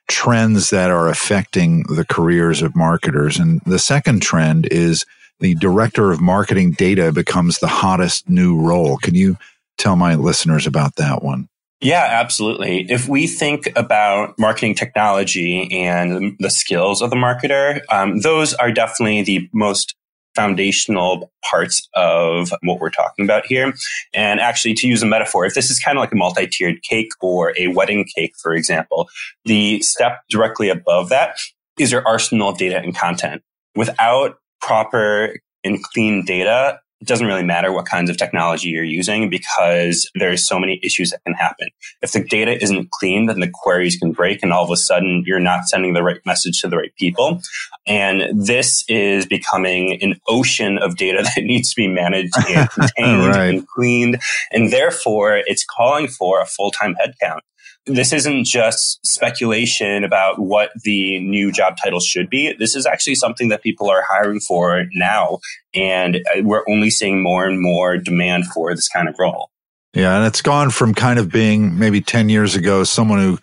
trends 0.09 0.69
that 0.71 0.91
are 0.91 1.09
affecting 1.09 1.85
the 1.85 2.05
careers 2.05 2.61
of 2.61 2.77
marketers. 2.77 3.39
And 3.39 3.63
the 3.65 3.79
second 3.79 4.21
trend 4.21 4.69
is 4.71 5.07
the 5.41 5.55
director 5.55 6.13
of 6.13 6.21
marketing 6.21 6.73
data 6.73 7.13
becomes 7.13 7.59
the 7.59 7.67
hottest 7.67 8.29
new 8.29 8.61
role. 8.61 8.99
Can 8.99 9.15
you 9.15 9.39
tell 9.79 9.97
my 9.97 10.17
listeners 10.17 10.67
about 10.67 10.97
that 10.97 11.23
one? 11.23 11.49
Yeah, 11.81 12.07
absolutely. 12.09 12.87
If 12.91 13.09
we 13.09 13.27
think 13.27 13.73
about 13.75 14.39
marketing 14.39 14.75
technology 14.75 15.69
and 15.83 16.37
the 16.39 16.51
skills 16.51 17.03
of 17.03 17.11
the 17.11 17.17
marketer, 17.17 17.81
um, 17.91 18.21
those 18.21 18.55
are 18.55 18.71
definitely 18.71 19.23
the 19.23 19.49
most 19.53 19.97
foundational 20.35 21.31
parts 21.49 21.89
of 21.95 22.51
what 22.63 22.81
we're 22.81 22.91
talking 22.91 23.25
about 23.25 23.47
here. 23.47 23.73
And 24.15 24.41
actually, 24.41 24.75
to 24.75 24.87
use 24.87 25.03
a 25.03 25.07
metaphor, 25.07 25.45
if 25.45 25.55
this 25.55 25.71
is 25.71 25.79
kind 25.79 25.97
of 25.97 26.01
like 26.03 26.13
a 26.13 26.17
multi 26.17 26.47
tiered 26.47 26.83
cake 26.83 27.11
or 27.21 27.55
a 27.59 27.69
wedding 27.69 28.07
cake, 28.17 28.35
for 28.41 28.55
example, 28.55 29.09
the 29.45 29.81
step 29.81 30.23
directly 30.29 30.69
above 30.69 31.09
that 31.11 31.37
is 31.79 31.93
your 31.93 32.07
arsenal 32.07 32.51
of 32.51 32.59
data 32.59 32.79
and 32.79 32.97
content. 32.97 33.43
Without 33.75 34.37
proper 34.61 35.37
and 35.65 35.83
clean 35.83 36.25
data, 36.25 36.81
it 37.03 37.09
doesn't 37.09 37.27
really 37.27 37.43
matter 37.43 37.73
what 37.73 37.85
kinds 37.85 38.09
of 38.09 38.17
technology 38.17 38.69
you're 38.69 38.85
using 38.85 39.29
because 39.29 40.09
there's 40.15 40.47
so 40.47 40.57
many 40.57 40.79
issues 40.85 41.11
that 41.11 41.21
can 41.25 41.35
happen. 41.35 41.67
If 42.01 42.13
the 42.13 42.23
data 42.23 42.63
isn't 42.63 42.93
clean, 42.93 43.27
then 43.27 43.41
the 43.41 43.51
queries 43.53 43.97
can 43.97 44.13
break 44.13 44.41
and 44.45 44.53
all 44.53 44.63
of 44.63 44.71
a 44.71 44.77
sudden 44.77 45.25
you're 45.27 45.41
not 45.41 45.67
sending 45.67 45.95
the 45.95 46.03
right 46.05 46.25
message 46.25 46.61
to 46.61 46.69
the 46.69 46.77
right 46.77 46.95
people. 46.97 47.41
And 47.89 48.47
this 48.47 48.85
is 48.89 49.27
becoming 49.27 50.01
an 50.01 50.21
ocean 50.29 50.79
of 50.79 50.97
data 50.97 51.23
that 51.35 51.43
needs 51.43 51.71
to 51.71 51.77
be 51.77 51.89
managed 51.89 52.35
and 52.49 52.71
contained 52.97 53.27
right. 53.27 53.49
and 53.49 53.67
cleaned. 53.67 54.23
And 54.53 54.73
therefore 54.73 55.39
it's 55.45 55.65
calling 55.65 56.07
for 56.07 56.41
a 56.41 56.47
full-time 56.47 56.95
headcount 56.95 57.41
this 57.87 58.13
isn't 58.13 58.45
just 58.45 59.05
speculation 59.05 60.05
about 60.05 60.39
what 60.39 60.71
the 60.85 61.19
new 61.21 61.51
job 61.51 61.77
title 61.83 62.01
should 62.01 62.31
be. 62.31 62.53
This 62.53 62.77
is 62.77 62.87
actually 62.87 63.17
something 63.17 63.49
that 63.49 63.63
people 63.63 63.91
are 63.91 64.05
hiring 64.09 64.41
for 64.41 64.85
now. 64.95 65.39
And 65.75 66.17
uh, 66.17 66.43
we're 66.43 66.65
only 66.69 66.91
seeing 66.91 67.23
more 67.23 67.45
and 67.47 67.61
more 67.61 67.97
demand 67.97 68.47
for 68.47 68.75
this 68.75 68.89
kind 68.89 69.09
of 69.09 69.17
role. 69.19 69.51
Yeah. 69.95 70.17
And 70.17 70.27
it's 70.27 70.43
gone 70.43 70.71
from 70.71 70.95
kind 70.95 71.19
of 71.19 71.31
being 71.31 71.79
maybe 71.79 72.01
10 72.01 72.29
years 72.29 72.55
ago, 72.55 72.85
someone 72.85 73.19
who 73.19 73.39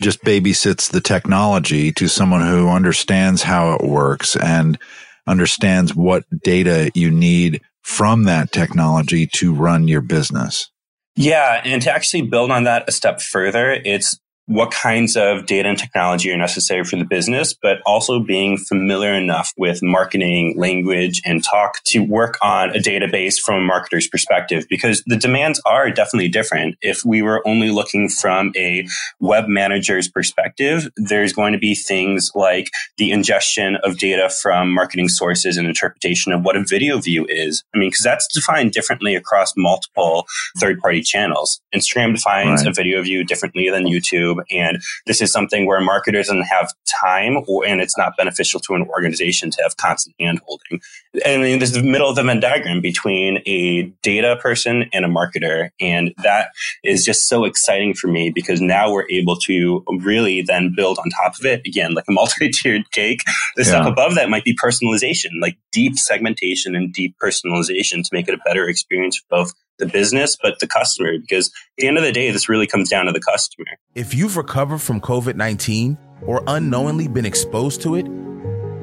just 0.00 0.22
babysits 0.22 0.90
the 0.90 1.00
technology 1.00 1.92
to 1.92 2.08
someone 2.08 2.42
who 2.42 2.68
understands 2.68 3.42
how 3.42 3.72
it 3.74 3.82
works 3.82 4.36
and 4.36 4.78
understands 5.26 5.94
what 5.94 6.24
data 6.42 6.90
you 6.94 7.10
need 7.10 7.60
from 7.82 8.24
that 8.24 8.52
technology 8.52 9.26
to 9.26 9.54
run 9.54 9.88
your 9.88 10.00
business. 10.00 10.70
Yeah, 11.16 11.60
and 11.64 11.80
to 11.82 11.92
actually 11.92 12.22
build 12.22 12.50
on 12.50 12.64
that 12.64 12.88
a 12.88 12.92
step 12.92 13.20
further, 13.20 13.70
it's 13.72 14.18
what 14.46 14.70
kinds 14.70 15.16
of 15.16 15.46
data 15.46 15.68
and 15.68 15.78
technology 15.78 16.30
are 16.30 16.36
necessary 16.36 16.84
for 16.84 16.96
the 16.96 17.04
business, 17.04 17.54
but 17.54 17.78
also 17.86 18.20
being 18.20 18.58
familiar 18.58 19.14
enough 19.14 19.52
with 19.56 19.82
marketing 19.82 20.54
language 20.58 21.22
and 21.24 21.42
talk 21.42 21.82
to 21.84 22.00
work 22.00 22.36
on 22.42 22.70
a 22.70 22.78
database 22.78 23.38
from 23.38 23.62
a 23.62 23.72
marketer's 23.72 24.06
perspective 24.06 24.66
because 24.68 25.02
the 25.06 25.16
demands 25.16 25.60
are 25.64 25.90
definitely 25.90 26.28
different. 26.28 26.76
If 26.82 27.04
we 27.04 27.22
were 27.22 27.46
only 27.46 27.70
looking 27.70 28.08
from 28.08 28.52
a 28.56 28.86
web 29.18 29.48
manager's 29.48 30.08
perspective, 30.08 30.90
there's 30.96 31.32
going 31.32 31.54
to 31.54 31.58
be 31.58 31.74
things 31.74 32.30
like 32.34 32.68
the 32.98 33.12
ingestion 33.12 33.76
of 33.76 33.98
data 33.98 34.28
from 34.28 34.70
marketing 34.70 35.08
sources 35.08 35.56
and 35.56 35.66
interpretation 35.66 36.32
of 36.32 36.42
what 36.42 36.56
a 36.56 36.64
video 36.64 36.98
view 36.98 37.26
is. 37.28 37.64
I 37.74 37.78
mean, 37.78 37.90
because 37.90 38.04
that's 38.04 38.28
defined 38.34 38.72
differently 38.72 39.14
across 39.14 39.54
multiple 39.56 40.26
third 40.58 40.80
party 40.80 41.00
channels. 41.00 41.60
Instagram 41.74 42.14
defines 42.14 42.62
right. 42.62 42.70
a 42.70 42.74
video 42.74 43.02
view 43.02 43.24
differently 43.24 43.70
than 43.70 43.84
YouTube. 43.84 44.33
And 44.50 44.82
this 45.06 45.20
is 45.20 45.32
something 45.32 45.66
where 45.66 45.80
marketers 45.80 46.26
doesn't 46.26 46.42
have 46.42 46.72
time 47.00 47.38
or, 47.46 47.66
and 47.66 47.80
it's 47.80 47.96
not 47.98 48.16
beneficial 48.16 48.60
to 48.60 48.74
an 48.74 48.82
organization 48.88 49.50
to 49.50 49.62
have 49.62 49.76
constant 49.76 50.14
hand 50.18 50.40
holding. 50.46 50.80
I 51.24 51.36
mean, 51.38 51.58
this 51.58 51.70
is 51.70 51.76
the 51.76 51.82
middle 51.82 52.08
of 52.08 52.16
the 52.16 52.22
Venn 52.22 52.40
diagram 52.40 52.80
between 52.80 53.42
a 53.46 53.82
data 54.02 54.36
person 54.40 54.88
and 54.92 55.04
a 55.04 55.08
marketer. 55.08 55.70
And 55.80 56.14
that 56.22 56.48
is 56.82 57.04
just 57.04 57.28
so 57.28 57.44
exciting 57.44 57.94
for 57.94 58.08
me 58.08 58.30
because 58.30 58.60
now 58.60 58.90
we're 58.90 59.08
able 59.10 59.36
to 59.40 59.84
really 60.00 60.42
then 60.42 60.72
build 60.74 60.98
on 60.98 61.10
top 61.10 61.38
of 61.38 61.44
it 61.44 61.62
again, 61.66 61.94
like 61.94 62.04
a 62.08 62.12
multi-tiered 62.12 62.90
cake. 62.90 63.22
The 63.56 63.62
yeah. 63.62 63.68
stuff 63.68 63.86
above 63.86 64.14
that 64.16 64.28
might 64.28 64.44
be 64.44 64.56
personalization, 64.56 65.40
like 65.40 65.56
deep 65.72 65.98
segmentation 65.98 66.74
and 66.74 66.92
deep 66.92 67.16
personalization 67.22 68.02
to 68.02 68.08
make 68.12 68.28
it 68.28 68.34
a 68.34 68.38
better 68.44 68.68
experience 68.68 69.18
for 69.18 69.24
both 69.28 69.52
the 69.78 69.86
business, 69.86 70.36
but 70.40 70.58
the 70.60 70.66
customer, 70.66 71.18
because 71.18 71.48
at 71.48 71.52
the 71.78 71.88
end 71.88 71.98
of 71.98 72.04
the 72.04 72.12
day, 72.12 72.30
this 72.30 72.48
really 72.48 72.66
comes 72.66 72.88
down 72.88 73.06
to 73.06 73.12
the 73.12 73.20
customer. 73.20 73.66
If 73.94 74.14
you've 74.14 74.36
recovered 74.36 74.78
from 74.78 75.00
COVID 75.00 75.36
19 75.36 75.98
or 76.22 76.42
unknowingly 76.46 77.08
been 77.08 77.26
exposed 77.26 77.82
to 77.82 77.96
it, 77.96 78.06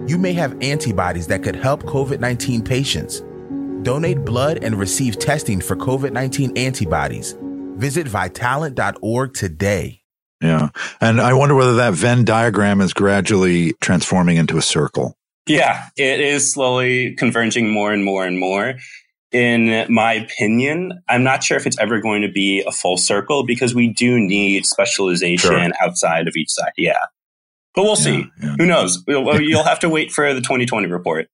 you 0.09 0.17
may 0.17 0.33
have 0.33 0.57
antibodies 0.61 1.27
that 1.27 1.43
could 1.43 1.55
help 1.55 1.83
COVID 1.83 2.19
19 2.19 2.63
patients. 2.63 3.21
Donate 3.83 4.23
blood 4.23 4.63
and 4.63 4.75
receive 4.75 5.17
testing 5.17 5.61
for 5.61 5.75
COVID 5.75 6.11
19 6.11 6.57
antibodies. 6.57 7.35
Visit 7.77 8.07
vitalant.org 8.07 9.33
today. 9.33 10.01
Yeah. 10.41 10.69
And 10.99 11.21
I 11.21 11.33
wonder 11.33 11.55
whether 11.55 11.75
that 11.75 11.93
Venn 11.93 12.25
diagram 12.25 12.81
is 12.81 12.93
gradually 12.93 13.73
transforming 13.73 14.37
into 14.37 14.57
a 14.57 14.61
circle. 14.61 15.15
Yeah, 15.47 15.87
it 15.97 16.19
is 16.19 16.51
slowly 16.51 17.15
converging 17.15 17.69
more 17.69 17.91
and 17.91 18.03
more 18.03 18.25
and 18.25 18.39
more 18.39 18.75
in 19.31 19.85
my 19.91 20.13
opinion, 20.13 21.01
I'm 21.07 21.23
not 21.23 21.43
sure 21.43 21.57
if 21.57 21.65
it's 21.65 21.79
ever 21.79 22.01
going 22.01 22.21
to 22.21 22.31
be 22.31 22.63
a 22.67 22.71
full 22.71 22.97
circle 22.97 23.45
because 23.45 23.73
we 23.73 23.93
do 23.93 24.19
need 24.19 24.65
specialization 24.65 25.49
sure. 25.49 25.71
outside 25.81 26.27
of 26.27 26.35
each 26.35 26.49
side. 26.49 26.73
Yeah. 26.77 26.97
But 27.73 27.83
we'll 27.83 27.91
yeah, 27.91 28.03
see. 28.03 28.25
Yeah. 28.41 28.55
Who 28.57 28.65
knows? 28.65 29.03
You'll 29.07 29.63
have 29.63 29.79
to 29.79 29.89
wait 29.89 30.11
for 30.11 30.33
the 30.33 30.41
2020 30.41 30.87
report. 30.87 31.27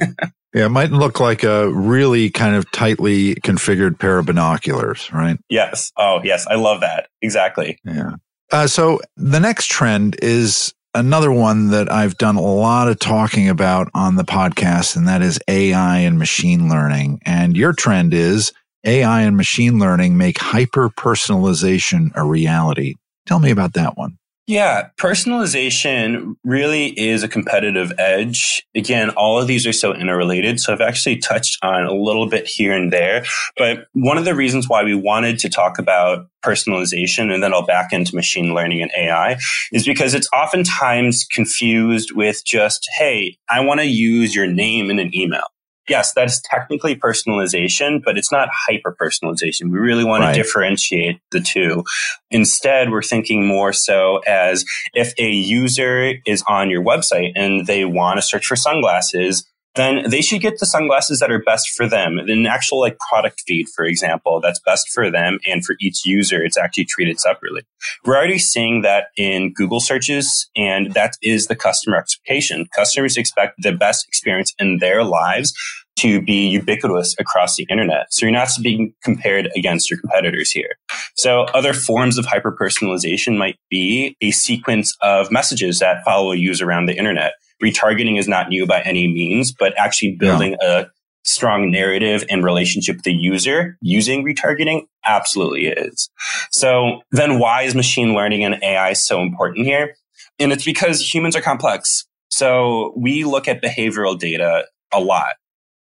Yeah, 0.54 0.66
it 0.66 0.70
might 0.70 0.92
look 0.92 1.18
like 1.18 1.42
a 1.42 1.68
really 1.68 2.30
kind 2.30 2.54
of 2.54 2.70
tightly 2.70 3.34
configured 3.34 3.98
pair 3.98 4.18
of 4.18 4.26
binoculars, 4.26 5.12
right? 5.12 5.36
Yes. 5.50 5.90
Oh, 5.96 6.20
yes. 6.22 6.46
I 6.46 6.54
love 6.54 6.80
that. 6.82 7.08
Exactly. 7.22 7.76
Yeah. 7.84 8.12
Uh, 8.52 8.68
so 8.68 9.00
the 9.16 9.40
next 9.40 9.68
trend 9.68 10.16
is 10.22 10.72
another 10.94 11.32
one 11.32 11.68
that 11.68 11.90
I've 11.90 12.16
done 12.16 12.36
a 12.36 12.40
lot 12.40 12.88
of 12.88 12.98
talking 12.98 13.48
about 13.48 13.90
on 13.94 14.16
the 14.16 14.24
podcast, 14.24 14.96
and 14.96 15.08
that 15.08 15.22
is 15.22 15.38
AI 15.48 15.98
and 15.98 16.18
machine 16.18 16.68
learning. 16.68 17.20
And 17.24 17.56
your 17.56 17.72
trend 17.72 18.14
is 18.14 18.52
AI 18.84 19.22
and 19.22 19.36
machine 19.36 19.78
learning 19.78 20.16
make 20.16 20.38
hyper 20.38 20.88
personalization 20.90 22.12
a 22.14 22.24
reality. 22.24 22.94
Tell 23.26 23.40
me 23.40 23.50
about 23.50 23.74
that 23.74 23.96
one. 23.96 24.18
Yeah, 24.46 24.88
personalization 24.98 26.34
really 26.44 26.88
is 27.00 27.22
a 27.22 27.28
competitive 27.28 27.92
edge. 27.98 28.62
Again, 28.74 29.08
all 29.10 29.40
of 29.40 29.46
these 29.46 29.66
are 29.66 29.72
so 29.72 29.94
interrelated. 29.94 30.60
So 30.60 30.72
I've 30.74 30.82
actually 30.82 31.16
touched 31.16 31.64
on 31.64 31.86
a 31.86 31.94
little 31.94 32.28
bit 32.28 32.46
here 32.46 32.74
and 32.74 32.92
there. 32.92 33.24
But 33.56 33.86
one 33.94 34.18
of 34.18 34.26
the 34.26 34.34
reasons 34.34 34.68
why 34.68 34.84
we 34.84 34.94
wanted 34.94 35.38
to 35.38 35.48
talk 35.48 35.78
about 35.78 36.26
personalization 36.44 37.32
and 37.32 37.42
then 37.42 37.54
I'll 37.54 37.64
back 37.64 37.90
into 37.94 38.14
machine 38.14 38.52
learning 38.54 38.82
and 38.82 38.90
AI 38.94 39.38
is 39.72 39.86
because 39.86 40.12
it's 40.12 40.28
oftentimes 40.34 41.24
confused 41.24 42.12
with 42.12 42.44
just, 42.44 42.86
hey, 42.98 43.38
I 43.48 43.60
want 43.60 43.80
to 43.80 43.86
use 43.86 44.34
your 44.34 44.46
name 44.46 44.90
in 44.90 44.98
an 44.98 45.14
email 45.16 45.44
yes, 45.88 46.12
that 46.14 46.26
is 46.26 46.40
technically 46.40 46.96
personalization, 46.96 48.02
but 48.04 48.16
it's 48.16 48.32
not 48.32 48.48
hyper 48.52 48.96
personalization. 49.00 49.70
We 49.70 49.78
really 49.78 50.04
want 50.04 50.22
right. 50.22 50.34
to 50.34 50.42
differentiate 50.42 51.20
the 51.30 51.40
two. 51.40 51.84
Instead, 52.30 52.90
we're 52.90 53.02
thinking 53.02 53.46
more 53.46 53.72
so 53.72 54.18
as 54.26 54.64
if 54.94 55.14
a 55.18 55.30
user 55.30 56.14
is 56.26 56.42
on 56.48 56.70
your 56.70 56.82
website 56.82 57.32
and 57.34 57.66
they 57.66 57.84
want 57.84 58.18
to 58.18 58.22
search 58.22 58.46
for 58.46 58.56
sunglasses, 58.56 59.46
then 59.74 60.08
they 60.08 60.22
should 60.22 60.40
get 60.40 60.58
the 60.58 60.66
sunglasses 60.66 61.20
that 61.20 61.30
are 61.30 61.42
best 61.42 61.70
for 61.70 61.88
them. 61.88 62.18
An 62.18 62.46
actual 62.46 62.80
like 62.80 62.98
product 63.10 63.42
feed, 63.46 63.66
for 63.74 63.84
example, 63.84 64.40
that's 64.40 64.60
best 64.60 64.88
for 64.90 65.10
them 65.10 65.38
and 65.46 65.64
for 65.64 65.76
each 65.80 66.06
user, 66.06 66.42
it's 66.42 66.58
actually 66.58 66.84
treated 66.84 67.20
separately. 67.20 67.62
We're 68.04 68.16
already 68.16 68.38
seeing 68.38 68.82
that 68.82 69.06
in 69.16 69.52
Google 69.52 69.80
searches, 69.80 70.48
and 70.56 70.92
that 70.94 71.16
is 71.22 71.46
the 71.46 71.56
customer 71.56 71.96
expectation. 71.96 72.66
Customers 72.74 73.16
expect 73.16 73.62
the 73.62 73.72
best 73.72 74.06
experience 74.06 74.54
in 74.58 74.78
their 74.78 75.04
lives 75.04 75.52
to 75.96 76.20
be 76.20 76.48
ubiquitous 76.48 77.14
across 77.20 77.56
the 77.56 77.66
internet. 77.70 78.12
So 78.12 78.26
you're 78.26 78.32
not 78.32 78.50
being 78.62 78.94
compared 79.02 79.48
against 79.56 79.90
your 79.90 80.00
competitors 80.00 80.50
here. 80.50 80.76
So 81.16 81.42
other 81.54 81.72
forms 81.72 82.18
of 82.18 82.26
hyper 82.26 82.52
personalization 82.52 83.36
might 83.36 83.58
be 83.70 84.16
a 84.20 84.32
sequence 84.32 84.96
of 85.00 85.30
messages 85.30 85.78
that 85.78 86.04
follow 86.04 86.32
a 86.32 86.36
user 86.36 86.66
around 86.66 86.86
the 86.86 86.96
internet 86.96 87.34
retargeting 87.62 88.18
is 88.18 88.28
not 88.28 88.48
new 88.48 88.66
by 88.66 88.80
any 88.82 89.06
means, 89.08 89.52
but 89.52 89.74
actually 89.78 90.12
building 90.12 90.56
a 90.60 90.86
strong 91.24 91.70
narrative 91.70 92.24
and 92.28 92.44
relationship 92.44 92.96
with 92.96 93.04
the 93.04 93.14
user 93.14 93.78
using 93.80 94.24
retargeting 94.24 94.82
absolutely 95.06 95.66
is. 95.66 96.10
So 96.50 97.00
then 97.12 97.38
why 97.38 97.62
is 97.62 97.74
machine 97.74 98.14
learning 98.14 98.44
and 98.44 98.62
AI 98.62 98.92
so 98.92 99.20
important 99.20 99.66
here? 99.66 99.94
And 100.38 100.52
it's 100.52 100.64
because 100.64 101.00
humans 101.00 101.34
are 101.34 101.40
complex. 101.40 102.06
So 102.28 102.92
we 102.96 103.24
look 103.24 103.48
at 103.48 103.62
behavioral 103.62 104.18
data 104.18 104.66
a 104.92 105.00
lot. 105.00 105.36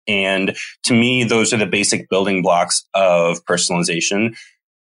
And 0.06 0.56
to 0.84 0.92
me, 0.92 1.24
those 1.24 1.52
are 1.52 1.56
the 1.56 1.66
basic 1.66 2.08
building 2.10 2.42
blocks 2.42 2.84
of 2.94 3.44
personalization 3.44 4.36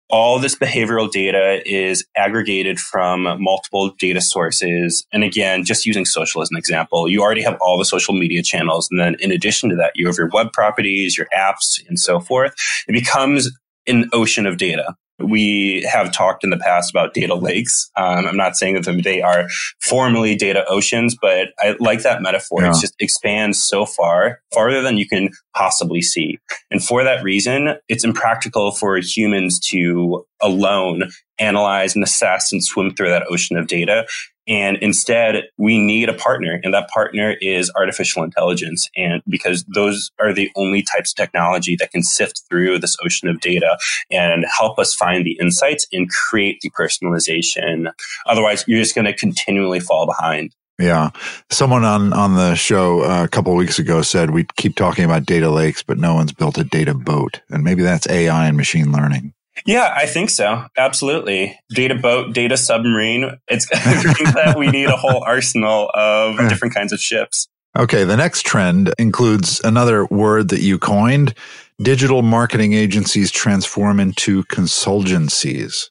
all 0.09 0.39
this 0.39 0.55
behavioral 0.55 1.09
data 1.09 1.61
is 1.65 2.05
aggregated 2.15 2.79
from 2.79 3.23
multiple 3.41 3.91
data 3.99 4.21
sources. 4.21 5.05
And 5.11 5.23
again, 5.23 5.63
just 5.63 5.85
using 5.85 6.05
social 6.05 6.41
as 6.41 6.49
an 6.51 6.57
example, 6.57 7.07
you 7.09 7.21
already 7.21 7.41
have 7.41 7.57
all 7.61 7.77
the 7.77 7.85
social 7.85 8.13
media 8.13 8.43
channels. 8.43 8.87
And 8.91 8.99
then 8.99 9.15
in 9.19 9.31
addition 9.31 9.69
to 9.69 9.75
that, 9.77 9.93
you 9.95 10.07
have 10.07 10.17
your 10.17 10.29
web 10.31 10.51
properties, 10.53 11.17
your 11.17 11.27
apps, 11.35 11.81
and 11.87 11.99
so 11.99 12.19
forth. 12.19 12.53
It 12.87 12.93
becomes 12.93 13.49
an 13.87 14.09
ocean 14.13 14.45
of 14.45 14.57
data. 14.57 14.95
We 15.19 15.87
have 15.91 16.11
talked 16.11 16.43
in 16.43 16.49
the 16.49 16.57
past 16.57 16.89
about 16.89 17.13
data 17.13 17.35
lakes. 17.35 17.89
Um, 17.95 18.25
I'm 18.27 18.37
not 18.37 18.55
saying 18.55 18.81
that 18.81 19.01
they 19.03 19.21
are 19.21 19.47
formally 19.79 20.35
data 20.35 20.65
oceans, 20.67 21.15
but 21.19 21.49
I 21.59 21.75
like 21.79 22.01
that 22.03 22.21
metaphor. 22.21 22.61
Yeah. 22.61 22.71
It 22.71 22.81
just 22.81 22.95
expands 22.99 23.63
so 23.63 23.85
far, 23.85 24.41
farther 24.53 24.81
than 24.81 24.97
you 24.97 25.07
can 25.07 25.29
possibly 25.55 26.01
see. 26.01 26.39
And 26.71 26.83
for 26.83 27.03
that 27.03 27.23
reason, 27.23 27.75
it's 27.87 28.03
impractical 28.03 28.71
for 28.71 28.97
humans 28.97 29.59
to 29.69 30.25
alone 30.43 31.09
analyze 31.39 31.95
and 31.95 32.03
assess 32.03 32.51
and 32.51 32.63
swim 32.63 32.93
through 32.93 33.09
that 33.09 33.25
ocean 33.29 33.57
of 33.57 33.67
data. 33.67 34.05
And 34.47 34.77
instead, 34.77 35.45
we 35.57 35.77
need 35.77 36.09
a 36.09 36.13
partner, 36.13 36.59
and 36.63 36.73
that 36.73 36.89
partner 36.89 37.35
is 37.39 37.71
artificial 37.77 38.23
intelligence. 38.23 38.89
And 38.95 39.21
because 39.27 39.63
those 39.73 40.11
are 40.19 40.33
the 40.33 40.51
only 40.57 40.83
types 40.83 41.11
of 41.11 41.15
technology 41.15 41.77
that 41.77 41.91
can 41.91 42.03
sift 42.03 42.41
through 42.49 42.79
this 42.79 42.97
ocean 43.05 43.29
of 43.29 43.39
data 43.39 43.77
and 44.11 44.45
help 44.57 44.79
us 44.79 44.93
find 44.93 45.25
the 45.25 45.37
insights 45.39 45.87
and 45.93 46.09
create 46.09 46.59
the 46.61 46.71
personalization. 46.71 47.91
Otherwise, 48.25 48.65
you're 48.67 48.81
just 48.81 48.95
going 48.95 49.05
to 49.05 49.15
continually 49.15 49.79
fall 49.79 50.05
behind. 50.05 50.53
Yeah. 50.79 51.11
Someone 51.49 51.85
on, 51.85 52.11
on 52.13 52.35
the 52.35 52.55
show 52.55 53.03
uh, 53.03 53.23
a 53.23 53.27
couple 53.27 53.55
weeks 53.55 53.79
ago 53.79 54.01
said 54.01 54.31
we 54.31 54.45
keep 54.57 54.75
talking 54.75 55.05
about 55.05 55.25
data 55.25 55.49
lakes, 55.49 55.83
but 55.83 55.99
no 55.99 56.15
one's 56.15 56.33
built 56.33 56.57
a 56.57 56.63
data 56.63 56.93
boat. 56.93 57.41
And 57.49 57.63
maybe 57.63 57.83
that's 57.83 58.09
AI 58.09 58.47
and 58.47 58.57
machine 58.57 58.91
learning. 58.91 59.33
Yeah, 59.65 59.93
I 59.95 60.05
think 60.05 60.29
so. 60.29 60.65
Absolutely. 60.77 61.57
Data 61.69 61.95
boat, 61.95 62.33
data 62.33 62.57
submarine. 62.57 63.39
It's 63.47 63.67
that 63.69 64.55
we 64.57 64.67
need 64.67 64.87
a 64.87 64.97
whole 64.97 65.23
arsenal 65.23 65.89
of 65.93 66.37
different 66.49 66.73
kinds 66.73 66.91
of 66.91 66.99
ships. 66.99 67.47
Okay. 67.77 68.03
The 68.03 68.17
next 68.17 68.45
trend 68.45 68.93
includes 68.99 69.61
another 69.63 70.05
word 70.05 70.49
that 70.49 70.61
you 70.61 70.77
coined. 70.77 71.33
Digital 71.81 72.21
marketing 72.21 72.73
agencies 72.73 73.31
transform 73.31 73.99
into 73.99 74.43
consultagencies. 74.45 75.89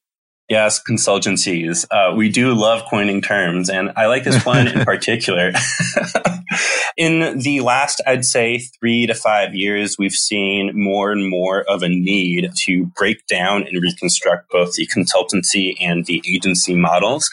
Yes, 0.52 0.82
consultagencies. 0.82 1.86
Uh, 1.90 2.14
we 2.14 2.28
do 2.28 2.52
love 2.52 2.82
coining 2.90 3.22
terms, 3.22 3.70
and 3.70 3.90
I 3.96 4.04
like 4.04 4.22
this 4.22 4.44
one 4.44 4.68
in 4.68 4.84
particular. 4.84 5.50
in 6.98 7.38
the 7.38 7.60
last, 7.60 8.02
I'd 8.06 8.26
say, 8.26 8.58
three 8.58 9.06
to 9.06 9.14
five 9.14 9.54
years, 9.54 9.96
we've 9.98 10.12
seen 10.12 10.72
more 10.74 11.10
and 11.10 11.26
more 11.26 11.62
of 11.62 11.82
a 11.82 11.88
need 11.88 12.50
to 12.64 12.84
break 12.98 13.26
down 13.26 13.66
and 13.66 13.82
reconstruct 13.82 14.50
both 14.50 14.74
the 14.74 14.86
consultancy 14.94 15.74
and 15.80 16.04
the 16.04 16.22
agency 16.28 16.76
models. 16.76 17.30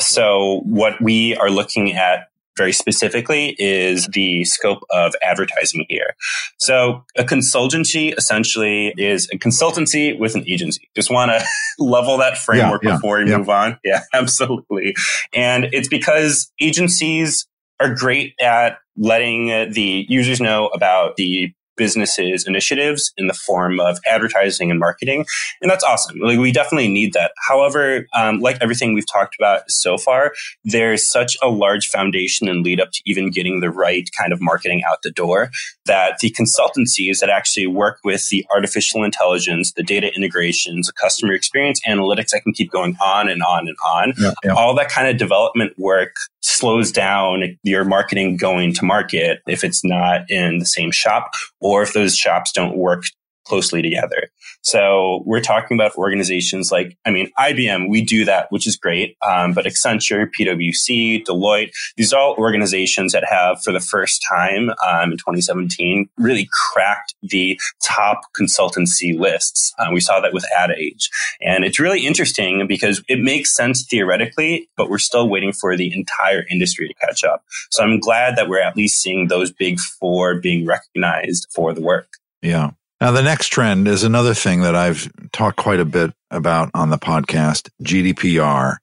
So 0.00 0.62
what 0.64 0.98
we 1.02 1.36
are 1.36 1.50
looking 1.50 1.92
at 1.92 2.28
very 2.56 2.72
specifically 2.72 3.56
is 3.58 4.06
the 4.08 4.44
scope 4.44 4.84
of 4.90 5.14
advertising 5.22 5.86
here. 5.88 6.14
So 6.58 7.04
a 7.16 7.24
consultagency 7.24 8.16
essentially 8.16 8.94
is 8.96 9.28
a 9.32 9.38
consultancy 9.38 10.18
with 10.18 10.34
an 10.34 10.44
agency. 10.48 10.88
Just 10.94 11.10
want 11.10 11.30
to 11.30 11.44
level 11.78 12.18
that 12.18 12.38
framework 12.38 12.82
yeah, 12.82 12.90
yeah, 12.90 12.96
before 12.96 13.18
we 13.18 13.30
yeah. 13.30 13.38
move 13.38 13.48
on. 13.48 13.78
Yeah, 13.84 14.00
absolutely. 14.14 14.94
And 15.34 15.68
it's 15.72 15.88
because 15.88 16.52
agencies 16.60 17.46
are 17.80 17.94
great 17.94 18.34
at 18.40 18.78
letting 18.96 19.72
the 19.72 20.06
users 20.08 20.40
know 20.40 20.68
about 20.68 21.16
the 21.16 21.52
businesses 21.76 22.46
initiatives 22.46 23.12
in 23.16 23.26
the 23.26 23.34
form 23.34 23.80
of 23.80 23.98
advertising 24.06 24.70
and 24.70 24.80
marketing. 24.80 25.26
And 25.60 25.70
that's 25.70 25.84
awesome. 25.84 26.18
Like 26.20 26.38
we 26.38 26.52
definitely 26.52 26.88
need 26.88 27.12
that. 27.14 27.32
However, 27.48 28.06
um, 28.14 28.40
like 28.40 28.58
everything 28.60 28.94
we've 28.94 29.10
talked 29.10 29.36
about 29.38 29.70
so 29.70 29.98
far, 29.98 30.32
there's 30.64 31.08
such 31.10 31.36
a 31.42 31.48
large 31.48 31.88
foundation 31.88 32.48
and 32.48 32.64
lead 32.64 32.80
up 32.80 32.90
to 32.92 33.02
even 33.06 33.30
getting 33.30 33.60
the 33.60 33.70
right 33.70 34.08
kind 34.18 34.32
of 34.32 34.40
marketing 34.40 34.82
out 34.88 34.98
the 35.02 35.10
door 35.10 35.50
that 35.86 36.18
the 36.20 36.30
consultancies 36.30 37.20
that 37.20 37.28
actually 37.28 37.66
work 37.66 37.98
with 38.04 38.28
the 38.30 38.44
artificial 38.54 39.04
intelligence, 39.04 39.72
the 39.72 39.82
data 39.82 40.12
integrations, 40.14 40.86
the 40.86 40.92
customer 40.92 41.32
experience 41.32 41.80
analytics, 41.86 42.34
I 42.34 42.40
can 42.40 42.52
keep 42.52 42.70
going 42.70 42.96
on 43.02 43.28
and 43.28 43.42
on 43.42 43.68
and 43.68 43.76
on. 43.84 44.12
Yeah, 44.18 44.32
yeah. 44.44 44.54
All 44.54 44.74
that 44.74 44.88
kind 44.88 45.08
of 45.08 45.16
development 45.16 45.74
work 45.78 46.14
slows 46.40 46.92
down 46.92 47.56
your 47.62 47.84
marketing 47.84 48.36
going 48.36 48.74
to 48.74 48.84
market 48.84 49.40
if 49.46 49.64
it's 49.64 49.84
not 49.84 50.30
in 50.30 50.58
the 50.58 50.66
same 50.66 50.90
shop 50.90 51.32
or 51.64 51.82
if 51.82 51.94
those 51.94 52.16
shops 52.16 52.52
don't 52.52 52.76
work 52.76 53.04
closely 53.44 53.82
together. 53.82 54.28
So 54.62 55.22
we're 55.26 55.40
talking 55.40 55.76
about 55.76 55.94
organizations 55.96 56.72
like, 56.72 56.96
I 57.04 57.10
mean, 57.10 57.30
IBM, 57.38 57.88
we 57.88 58.02
do 58.02 58.24
that, 58.24 58.46
which 58.50 58.66
is 58.66 58.76
great. 58.76 59.16
Um, 59.26 59.52
but 59.52 59.66
Accenture, 59.66 60.28
PwC, 60.38 61.24
Deloitte, 61.24 61.70
these 61.96 62.12
are 62.12 62.20
all 62.20 62.34
organizations 62.36 63.12
that 63.12 63.24
have, 63.28 63.62
for 63.62 63.72
the 63.72 63.80
first 63.80 64.24
time 64.28 64.70
um, 64.86 65.12
in 65.12 65.18
2017, 65.18 66.08
really 66.16 66.48
cracked 66.72 67.14
the 67.22 67.58
top 67.82 68.22
consultancy 68.38 69.18
lists. 69.18 69.72
Uh, 69.78 69.88
we 69.92 70.00
saw 70.00 70.20
that 70.20 70.32
with 70.32 70.44
Ad 70.56 70.70
Age. 70.70 71.10
And 71.40 71.64
it's 71.64 71.78
really 71.78 72.06
interesting 72.06 72.66
because 72.66 73.02
it 73.08 73.20
makes 73.20 73.54
sense 73.54 73.84
theoretically, 73.84 74.68
but 74.76 74.88
we're 74.88 74.98
still 74.98 75.28
waiting 75.28 75.52
for 75.52 75.76
the 75.76 75.92
entire 75.92 76.44
industry 76.50 76.88
to 76.88 76.94
catch 76.94 77.24
up. 77.24 77.44
So 77.70 77.82
I'm 77.82 78.00
glad 78.00 78.36
that 78.36 78.48
we're 78.48 78.62
at 78.62 78.76
least 78.76 79.02
seeing 79.02 79.28
those 79.28 79.52
big 79.52 79.78
four 79.78 80.40
being 80.40 80.66
recognized 80.66 81.48
for 81.54 81.72
the 81.72 81.82
work. 81.82 82.08
Yeah. 82.42 82.72
Now, 83.00 83.10
the 83.10 83.22
next 83.22 83.48
trend 83.48 83.88
is 83.88 84.02
another 84.02 84.34
thing 84.34 84.60
that 84.60 84.74
I've 84.74 85.10
talked 85.32 85.56
quite 85.56 85.80
a 85.80 85.84
bit 85.84 86.12
about 86.30 86.70
on 86.74 86.90
the 86.90 86.98
podcast 86.98 87.68
GDPR. 87.82 88.76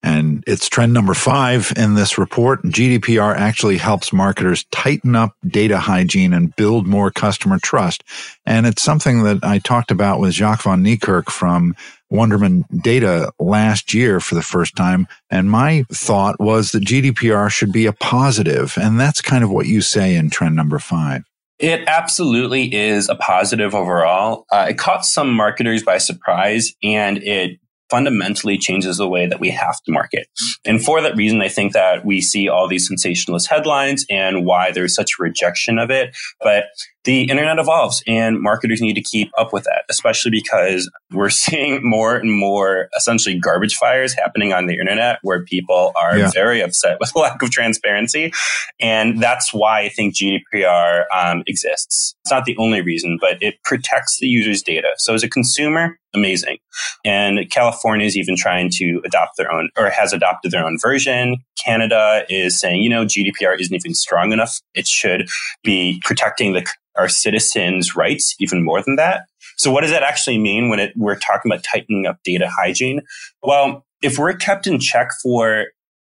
And 0.00 0.44
it's 0.46 0.68
trend 0.68 0.92
number 0.92 1.12
five 1.12 1.72
in 1.76 1.94
this 1.94 2.18
report. 2.18 2.62
GDPR 2.62 3.34
actually 3.34 3.78
helps 3.78 4.12
marketers 4.12 4.64
tighten 4.70 5.16
up 5.16 5.34
data 5.46 5.78
hygiene 5.78 6.32
and 6.32 6.54
build 6.54 6.86
more 6.86 7.10
customer 7.10 7.58
trust. 7.58 8.04
And 8.46 8.64
it's 8.64 8.80
something 8.80 9.24
that 9.24 9.42
I 9.42 9.58
talked 9.58 9.90
about 9.90 10.20
with 10.20 10.34
Jacques 10.34 10.62
van 10.62 10.84
Niekerk 10.84 11.30
from 11.30 11.74
Wunderman 12.12 12.62
Data 12.80 13.32
last 13.40 13.92
year 13.92 14.20
for 14.20 14.36
the 14.36 14.42
first 14.42 14.76
time. 14.76 15.08
And 15.30 15.50
my 15.50 15.84
thought 15.92 16.38
was 16.38 16.70
that 16.70 16.84
GDPR 16.84 17.50
should 17.50 17.72
be 17.72 17.86
a 17.86 17.92
positive, 17.92 18.78
And 18.80 19.00
that's 19.00 19.20
kind 19.20 19.42
of 19.42 19.50
what 19.50 19.66
you 19.66 19.80
say 19.80 20.14
in 20.14 20.30
trend 20.30 20.54
number 20.54 20.78
five. 20.78 21.24
It 21.58 21.84
absolutely 21.88 22.72
is 22.72 23.08
a 23.08 23.16
positive 23.16 23.74
overall. 23.74 24.46
Uh, 24.50 24.66
it 24.70 24.78
caught 24.78 25.04
some 25.04 25.32
marketers 25.32 25.82
by 25.82 25.98
surprise 25.98 26.74
and 26.82 27.18
it 27.18 27.58
fundamentally 27.90 28.58
changes 28.58 28.96
the 28.98 29.08
way 29.08 29.26
that 29.26 29.40
we 29.40 29.50
have 29.50 29.80
to 29.82 29.92
market. 29.92 30.28
And 30.64 30.82
for 30.82 31.00
that 31.00 31.16
reason, 31.16 31.40
I 31.40 31.48
think 31.48 31.72
that 31.72 32.04
we 32.04 32.20
see 32.20 32.48
all 32.48 32.68
these 32.68 32.86
sensationalist 32.86 33.48
headlines 33.48 34.04
and 34.10 34.44
why 34.44 34.70
there's 34.70 34.94
such 34.94 35.12
a 35.18 35.22
rejection 35.22 35.78
of 35.78 35.90
it. 35.90 36.16
But 36.40 36.64
the 37.08 37.22
internet 37.22 37.58
evolves 37.58 38.02
and 38.06 38.38
marketers 38.38 38.82
need 38.82 38.92
to 38.92 39.00
keep 39.00 39.30
up 39.38 39.50
with 39.50 39.64
that, 39.64 39.84
especially 39.88 40.30
because 40.30 40.90
we're 41.10 41.30
seeing 41.48 41.80
more 41.82 42.16
and 42.16 42.30
more 42.30 42.90
essentially 42.98 43.38
garbage 43.38 43.76
fires 43.76 44.12
happening 44.12 44.52
on 44.52 44.66
the 44.66 44.78
internet 44.78 45.18
where 45.22 45.42
people 45.44 45.92
are 45.96 46.18
yeah. 46.18 46.30
very 46.34 46.60
upset 46.60 46.98
with 47.00 47.16
lack 47.16 47.40
of 47.42 47.50
transparency. 47.50 48.30
And 48.78 49.22
that's 49.22 49.54
why 49.54 49.80
I 49.80 49.88
think 49.88 50.16
GDPR 50.16 51.04
um, 51.14 51.44
exists. 51.46 52.14
It's 52.24 52.30
not 52.30 52.44
the 52.44 52.58
only 52.58 52.82
reason, 52.82 53.16
but 53.18 53.42
it 53.42 53.54
protects 53.64 54.18
the 54.18 54.26
user's 54.26 54.62
data. 54.62 54.90
So 54.98 55.14
as 55.14 55.22
a 55.22 55.30
consumer, 55.30 55.98
amazing. 56.14 56.58
And 57.04 57.50
California 57.50 58.06
is 58.06 58.16
even 58.16 58.36
trying 58.36 58.70
to 58.74 59.00
adopt 59.04 59.36
their 59.36 59.50
own 59.50 59.70
or 59.76 59.90
has 59.90 60.12
adopted 60.12 60.50
their 60.50 60.64
own 60.64 60.78
version. 60.80 61.36
Canada 61.64 62.24
is 62.28 62.58
saying, 62.58 62.82
you 62.82 62.88
know, 62.88 63.04
GDPR 63.04 63.58
isn't 63.58 63.74
even 63.74 63.94
strong 63.94 64.32
enough. 64.32 64.60
It 64.74 64.86
should 64.86 65.28
be 65.62 66.00
protecting 66.04 66.52
the 66.52 66.66
our 66.96 67.08
citizens' 67.08 67.94
rights 67.94 68.34
even 68.40 68.64
more 68.64 68.82
than 68.82 68.96
that. 68.96 69.26
So 69.56 69.70
what 69.70 69.82
does 69.82 69.90
that 69.90 70.02
actually 70.02 70.38
mean 70.38 70.68
when 70.68 70.80
it, 70.80 70.92
we're 70.96 71.18
talking 71.18 71.50
about 71.50 71.64
tightening 71.64 72.06
up 72.06 72.18
data 72.24 72.48
hygiene? 72.48 73.02
Well, 73.42 73.84
if 74.02 74.18
we're 74.18 74.34
kept 74.34 74.66
in 74.66 74.78
check 74.78 75.10
for 75.22 75.66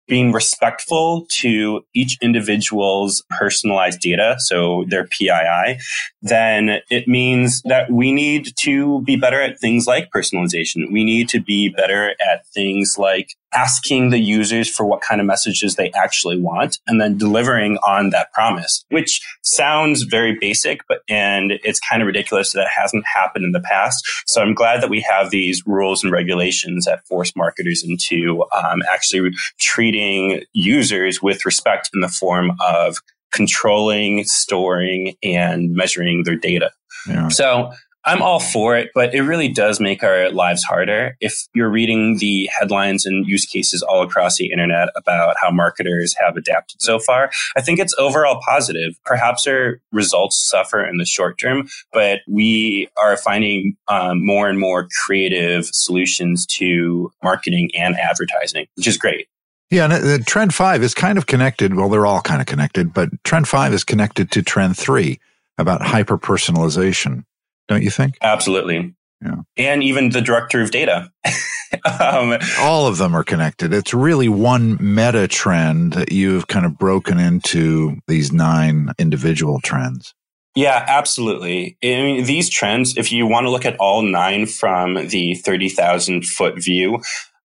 being 0.07 0.33
respectful 0.33 1.27
to 1.31 1.85
each 1.95 2.19
individual's 2.21 3.25
personalized 3.31 4.01
data, 4.01 4.37
so 4.39 4.85
their 4.89 5.07
PII, 5.07 5.79
then 6.23 6.81
it 6.91 7.09
means 7.09 7.63
that 7.63 7.91
we 7.91 8.13
need 8.13 8.53
to 8.61 9.03
be 9.03 9.17
better 9.17 9.41
at 9.41 9.59
things 9.61 9.87
like 9.87 10.11
personalization. 10.15 10.93
We 10.93 11.05
need 11.05 11.29
to 11.31 11.41
be 11.41 11.71
better 11.71 12.11
at 12.11 12.47
things 12.49 12.97
like 12.99 13.29
asking 13.55 14.11
the 14.11 14.19
users 14.19 14.69
for 14.69 14.85
what 14.85 15.01
kind 15.01 15.21
of 15.21 15.27
messages 15.27 15.77
they 15.77 15.91
actually 15.93 16.41
want 16.41 16.79
and 16.87 17.01
then 17.01 17.17
delivering 17.17 17.79
on 17.79 18.11
that 18.11 18.33
promise, 18.33 18.85
which 18.91 19.23
sounds 19.43 20.03
very 20.03 20.37
basic, 20.39 20.81
but 20.89 21.01
and 21.09 21.53
it's 21.63 21.81
kind 21.81 22.03
of 22.03 22.07
ridiculous 22.07 22.53
that 22.53 22.69
hasn't 22.69 23.05
happened 23.07 23.45
in 23.45 23.53
the 23.53 23.61
past. 23.61 24.07
So 24.27 24.43
I'm 24.43 24.55
glad 24.55 24.83
that 24.83 24.91
we 24.91 25.01
have 25.03 25.31
these 25.31 25.63
rules 25.67 26.03
and 26.03 26.13
regulations 26.13 26.85
that 26.85 27.07
force 27.07 27.35
marketers 27.37 27.85
into 27.85 28.45
um, 28.55 28.83
actually 28.93 29.31
treating 29.59 30.43
users 30.53 31.23
with 31.23 31.45
respect 31.45 31.91
in 31.95 32.01
the 32.01 32.09
form 32.09 32.53
of 32.65 32.99
controlling, 33.33 34.25
storing, 34.25 35.17
and 35.23 35.73
measuring 35.73 36.23
their 36.25 36.37
data. 36.37 36.71
Yeah. 37.09 37.29
So 37.29 37.73
I'm 38.07 38.23
all 38.23 38.41
for 38.41 38.77
it, 38.77 38.91
but 38.95 39.15
it 39.15 39.23
really 39.23 39.49
does 39.49 39.81
make 39.81 40.03
our 40.03 40.31
lives 40.31 40.63
harder. 40.63 41.17
If 41.21 41.47
you're 41.55 41.71
reading 41.71 42.19
the 42.19 42.49
headlines 42.59 43.07
and 43.07 43.27
use 43.27 43.47
cases 43.47 43.83
all 43.83 44.03
across 44.03 44.37
the 44.37 44.51
internet 44.51 44.89
about 44.97 45.37
how 45.41 45.51
marketers 45.51 46.15
have 46.19 46.37
adapted 46.37 46.83
so 46.83 46.99
far, 46.99 47.31
I 47.57 47.63
think 47.63 47.79
it's 47.79 47.95
overall 47.99 48.41
positive. 48.47 48.93
Perhaps 49.05 49.47
our 49.47 49.81
results 49.91 50.37
suffer 50.49 50.85
in 50.85 50.99
the 50.99 51.07
short 51.07 51.39
term, 51.39 51.69
but 51.93 52.21
we 52.29 52.89
are 52.99 53.17
finding 53.17 53.77
um, 53.89 54.25
more 54.25 54.49
and 54.49 54.59
more 54.59 54.89
creative 55.07 55.67
solutions 55.67 56.47
to 56.47 57.11
marketing 57.23 57.71
and 57.75 57.97
advertising, 57.97 58.67
which 58.77 58.87
is 58.87 58.99
great. 58.99 59.29
Yeah, 59.71 59.85
and 59.85 59.93
uh, 59.93 60.19
trend 60.27 60.55
five 60.55 60.83
is 60.83 60.95
kind 60.95 61.17
of 61.17 61.27
connected. 61.27 61.75
Well, 61.75 61.89
they're 61.89 62.07
all 62.07 62.21
kind 62.21 62.41
of 62.41 62.47
connected, 62.47 62.93
but 62.93 63.09
trend 63.25 63.49
five 63.49 63.73
is 63.73 63.83
connected 63.83 64.31
to 64.33 64.43
trend 64.43 64.77
three 64.77 65.21
about 65.57 65.83
hyper 65.83 66.19
personalization 66.19 67.25
don't 67.69 67.83
you 67.83 67.91
think? 67.91 68.17
Absolutely. 68.23 68.95
Yeah. 69.25 69.37
And 69.57 69.83
even 69.83 70.11
the 70.11 70.21
director 70.21 70.61
of 70.61 70.71
data. 70.71 71.11
um, 72.01 72.39
All 72.61 72.87
of 72.87 72.99
them 72.99 73.15
are 73.15 73.25
connected. 73.25 73.73
It's 73.73 73.95
really 73.95 74.29
one 74.29 74.77
meta 74.81 75.27
trend 75.29 75.95
that 75.95 76.13
you've 76.13 76.47
kind 76.47 76.67
of 76.67 76.77
broken 76.77 77.19
into 77.19 77.97
these 78.07 78.33
nine 78.33 78.91
individual 78.99 79.61
trends. 79.61 80.15
Yeah, 80.55 80.85
absolutely. 80.87 81.77
I 81.83 81.87
mean, 81.87 82.25
these 82.25 82.49
trends, 82.49 82.97
if 82.97 83.11
you 83.11 83.27
want 83.27 83.45
to 83.47 83.51
look 83.51 83.65
at 83.65 83.77
all 83.79 84.03
nine 84.03 84.47
from 84.47 85.09
the 85.09 85.35
30,000 85.35 86.25
foot 86.25 86.63
view, 86.63 87.01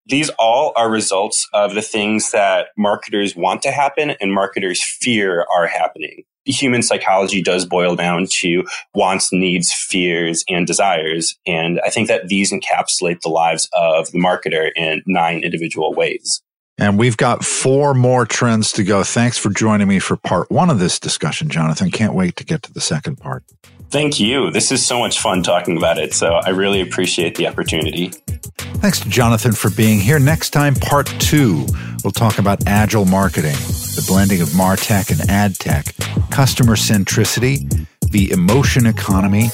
these 0.06 0.30
all 0.38 0.74
are 0.76 0.90
results 0.90 1.48
of 1.54 1.74
the 1.74 1.82
things 1.82 2.32
that 2.32 2.68
marketers 2.78 3.36
want 3.36 3.64
to 3.64 3.72
happen 3.72 4.12
and 4.22 4.34
marketers 4.34 4.84
fear 4.84 5.46
are 5.56 5.68
happening 5.68 6.24
human 6.52 6.82
psychology 6.82 7.42
does 7.42 7.66
boil 7.66 7.96
down 7.96 8.28
to 8.42 8.64
wants, 8.94 9.32
needs, 9.32 9.72
fears, 9.72 10.44
and 10.50 10.68
desires. 10.68 11.36
And 11.46 11.80
I 11.86 11.90
think 11.90 12.08
that 12.08 12.28
these 12.28 12.52
encapsulate 12.52 13.22
the 13.22 13.30
lives 13.30 13.70
of 13.74 14.12
the 14.12 14.20
marketer 14.20 14.72
in 14.76 15.02
nine 15.06 15.44
individual 15.44 15.94
ways. 15.94 16.42
And 16.78 16.98
we've 16.98 17.18
got 17.18 17.44
four 17.44 17.94
more 17.94 18.26
trends 18.26 18.72
to 18.74 18.84
go. 18.84 19.04
Thanks 19.04 19.38
for 19.38 19.50
joining 19.50 19.88
me 19.88 20.00
for 20.00 20.16
part 20.16 20.50
one 20.50 20.70
of 20.70 20.80
this 20.80 20.98
discussion, 20.98 21.50
Jonathan. 21.50 21.92
Can't 21.92 22.14
wait 22.14 22.38
to 22.38 22.46
get 22.46 22.64
to 22.64 22.74
the 22.74 22.80
second 22.80 23.18
part. 23.18 23.44
Thank 23.90 24.20
you. 24.20 24.52
This 24.52 24.72
is 24.72 24.86
so 24.86 25.00
much 25.00 25.20
fun 25.20 25.44
talking 25.44 25.76
about 25.76 25.98
it. 25.98 26.14
So 26.14 26.36
I 26.36 26.50
really 26.50 26.80
appreciate 26.80 27.36
the 27.36 27.48
opportunity. 27.48 28.12
Thanks 28.58 29.00
to 29.02 29.10
Jonathan 29.10 29.52
for 29.52 29.70
being 29.72 30.00
here. 30.00 30.20
Next 30.20 30.52
time, 30.52 30.76
part 30.76 31.08
two, 31.20 31.66
we'll 32.04 32.12
talk 32.12 32.38
about 32.38 32.66
agile 32.66 33.06
marketing, 33.06 33.56
the 33.96 34.06
blending 34.08 34.42
of 34.42 34.50
MarTech 34.50 35.12
and 35.12 35.30
AdTech, 35.30 36.32
customer 36.32 36.76
centricity, 36.76 37.88
the 38.12 38.32
emotion 38.32 38.86
economy, 38.86 39.50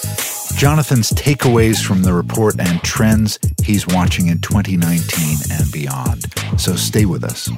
Jonathan's 0.56 1.12
takeaways 1.12 1.84
from 1.84 2.04
the 2.04 2.14
report 2.14 2.60
and 2.60 2.82
trends 2.82 3.40
he's 3.64 3.88
watching 3.88 4.28
in 4.28 4.40
2019 4.40 5.38
and 5.52 5.72
beyond. 5.72 6.26
So 6.60 6.76
stay 6.76 7.06
with 7.06 7.24
us. 7.24 7.50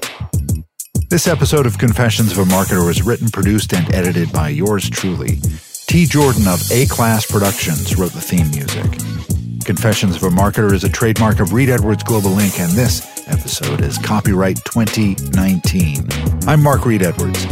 This 1.09 1.27
episode 1.27 1.65
of 1.65 1.77
Confessions 1.77 2.31
of 2.31 2.39
a 2.39 2.43
Marketer 2.43 2.85
was 2.85 3.01
written, 3.01 3.29
produced, 3.29 3.73
and 3.73 3.93
edited 3.93 4.31
by 4.33 4.49
yours 4.49 4.89
truly. 4.89 5.39
T. 5.87 6.05
Jordan 6.05 6.47
of 6.47 6.61
A 6.71 6.85
Class 6.87 7.25
Productions 7.25 7.97
wrote 7.97 8.11
the 8.11 8.21
theme 8.21 8.49
music. 8.51 9.37
Confessions 9.67 10.15
of 10.15 10.23
a 10.23 10.30
Marketer 10.30 10.71
is 10.71 10.86
a 10.86 10.89
trademark 10.89 11.41
of 11.41 11.51
Reed 11.51 11.69
Edwards 11.69 12.01
Global 12.01 12.30
Inc., 12.36 12.58
and 12.58 12.71
this 12.71 13.27
episode 13.27 13.82
is 13.82 13.97
copyright 13.97 14.56
2019. 14.63 16.08
I'm 16.47 16.63
Mark 16.63 16.86
Reed 16.86 17.03
Edwards. 17.03 17.45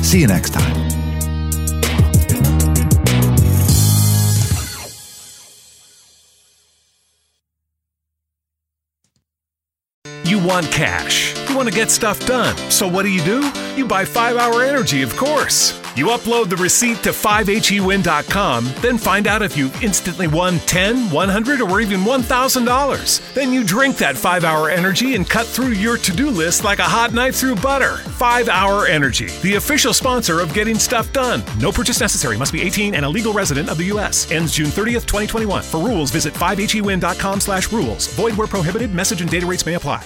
See 0.00 0.18
you 0.18 0.26
next 0.26 0.54
time. 0.54 0.74
You 10.24 10.38
want 10.38 10.72
cash. 10.72 11.36
You 11.50 11.54
want 11.54 11.68
to 11.68 11.74
get 11.74 11.90
stuff 11.90 12.24
done. 12.26 12.56
So 12.70 12.88
what 12.88 13.02
do 13.02 13.10
you 13.10 13.22
do? 13.22 13.52
You 13.76 13.86
buy 13.86 14.06
5 14.06 14.38
Hour 14.38 14.62
Energy, 14.62 15.02
of 15.02 15.14
course. 15.18 15.78
You 15.98 16.06
upload 16.06 16.48
the 16.48 16.54
receipt 16.54 17.02
to 17.02 17.10
5hewin.com, 17.10 18.72
then 18.80 18.98
find 18.98 19.26
out 19.26 19.42
if 19.42 19.56
you 19.56 19.68
instantly 19.82 20.28
won 20.28 20.60
10, 20.60 21.10
100, 21.10 21.60
or 21.60 21.80
even 21.80 22.02
$1,000. 22.02 23.34
Then 23.34 23.52
you 23.52 23.64
drink 23.64 23.96
that 23.96 24.16
5 24.16 24.44
Hour 24.44 24.70
Energy 24.70 25.16
and 25.16 25.28
cut 25.28 25.44
through 25.44 25.70
your 25.70 25.96
to-do 25.96 26.30
list 26.30 26.62
like 26.62 26.78
a 26.78 26.84
hot 26.84 27.12
knife 27.12 27.34
through 27.34 27.56
butter. 27.56 27.96
5 27.96 28.48
Hour 28.48 28.86
Energy, 28.86 29.26
the 29.42 29.56
official 29.56 29.92
sponsor 29.92 30.38
of 30.38 30.54
getting 30.54 30.78
stuff 30.78 31.12
done. 31.12 31.42
No 31.58 31.72
purchase 31.72 31.98
necessary. 31.98 32.38
Must 32.38 32.52
be 32.52 32.62
18 32.62 32.94
and 32.94 33.04
a 33.04 33.08
legal 33.08 33.32
resident 33.32 33.68
of 33.68 33.76
the 33.76 33.86
U.S. 33.86 34.30
Ends 34.30 34.52
June 34.52 34.66
30th, 34.66 35.04
2021. 35.04 35.64
For 35.64 35.78
rules, 35.78 36.12
visit 36.12 36.32
5hewin.com 36.32 37.40
slash 37.40 37.72
rules. 37.72 38.06
Void 38.14 38.34
where 38.34 38.46
prohibited. 38.46 38.94
Message 38.94 39.20
and 39.20 39.28
data 39.28 39.46
rates 39.46 39.66
may 39.66 39.74
apply. 39.74 40.04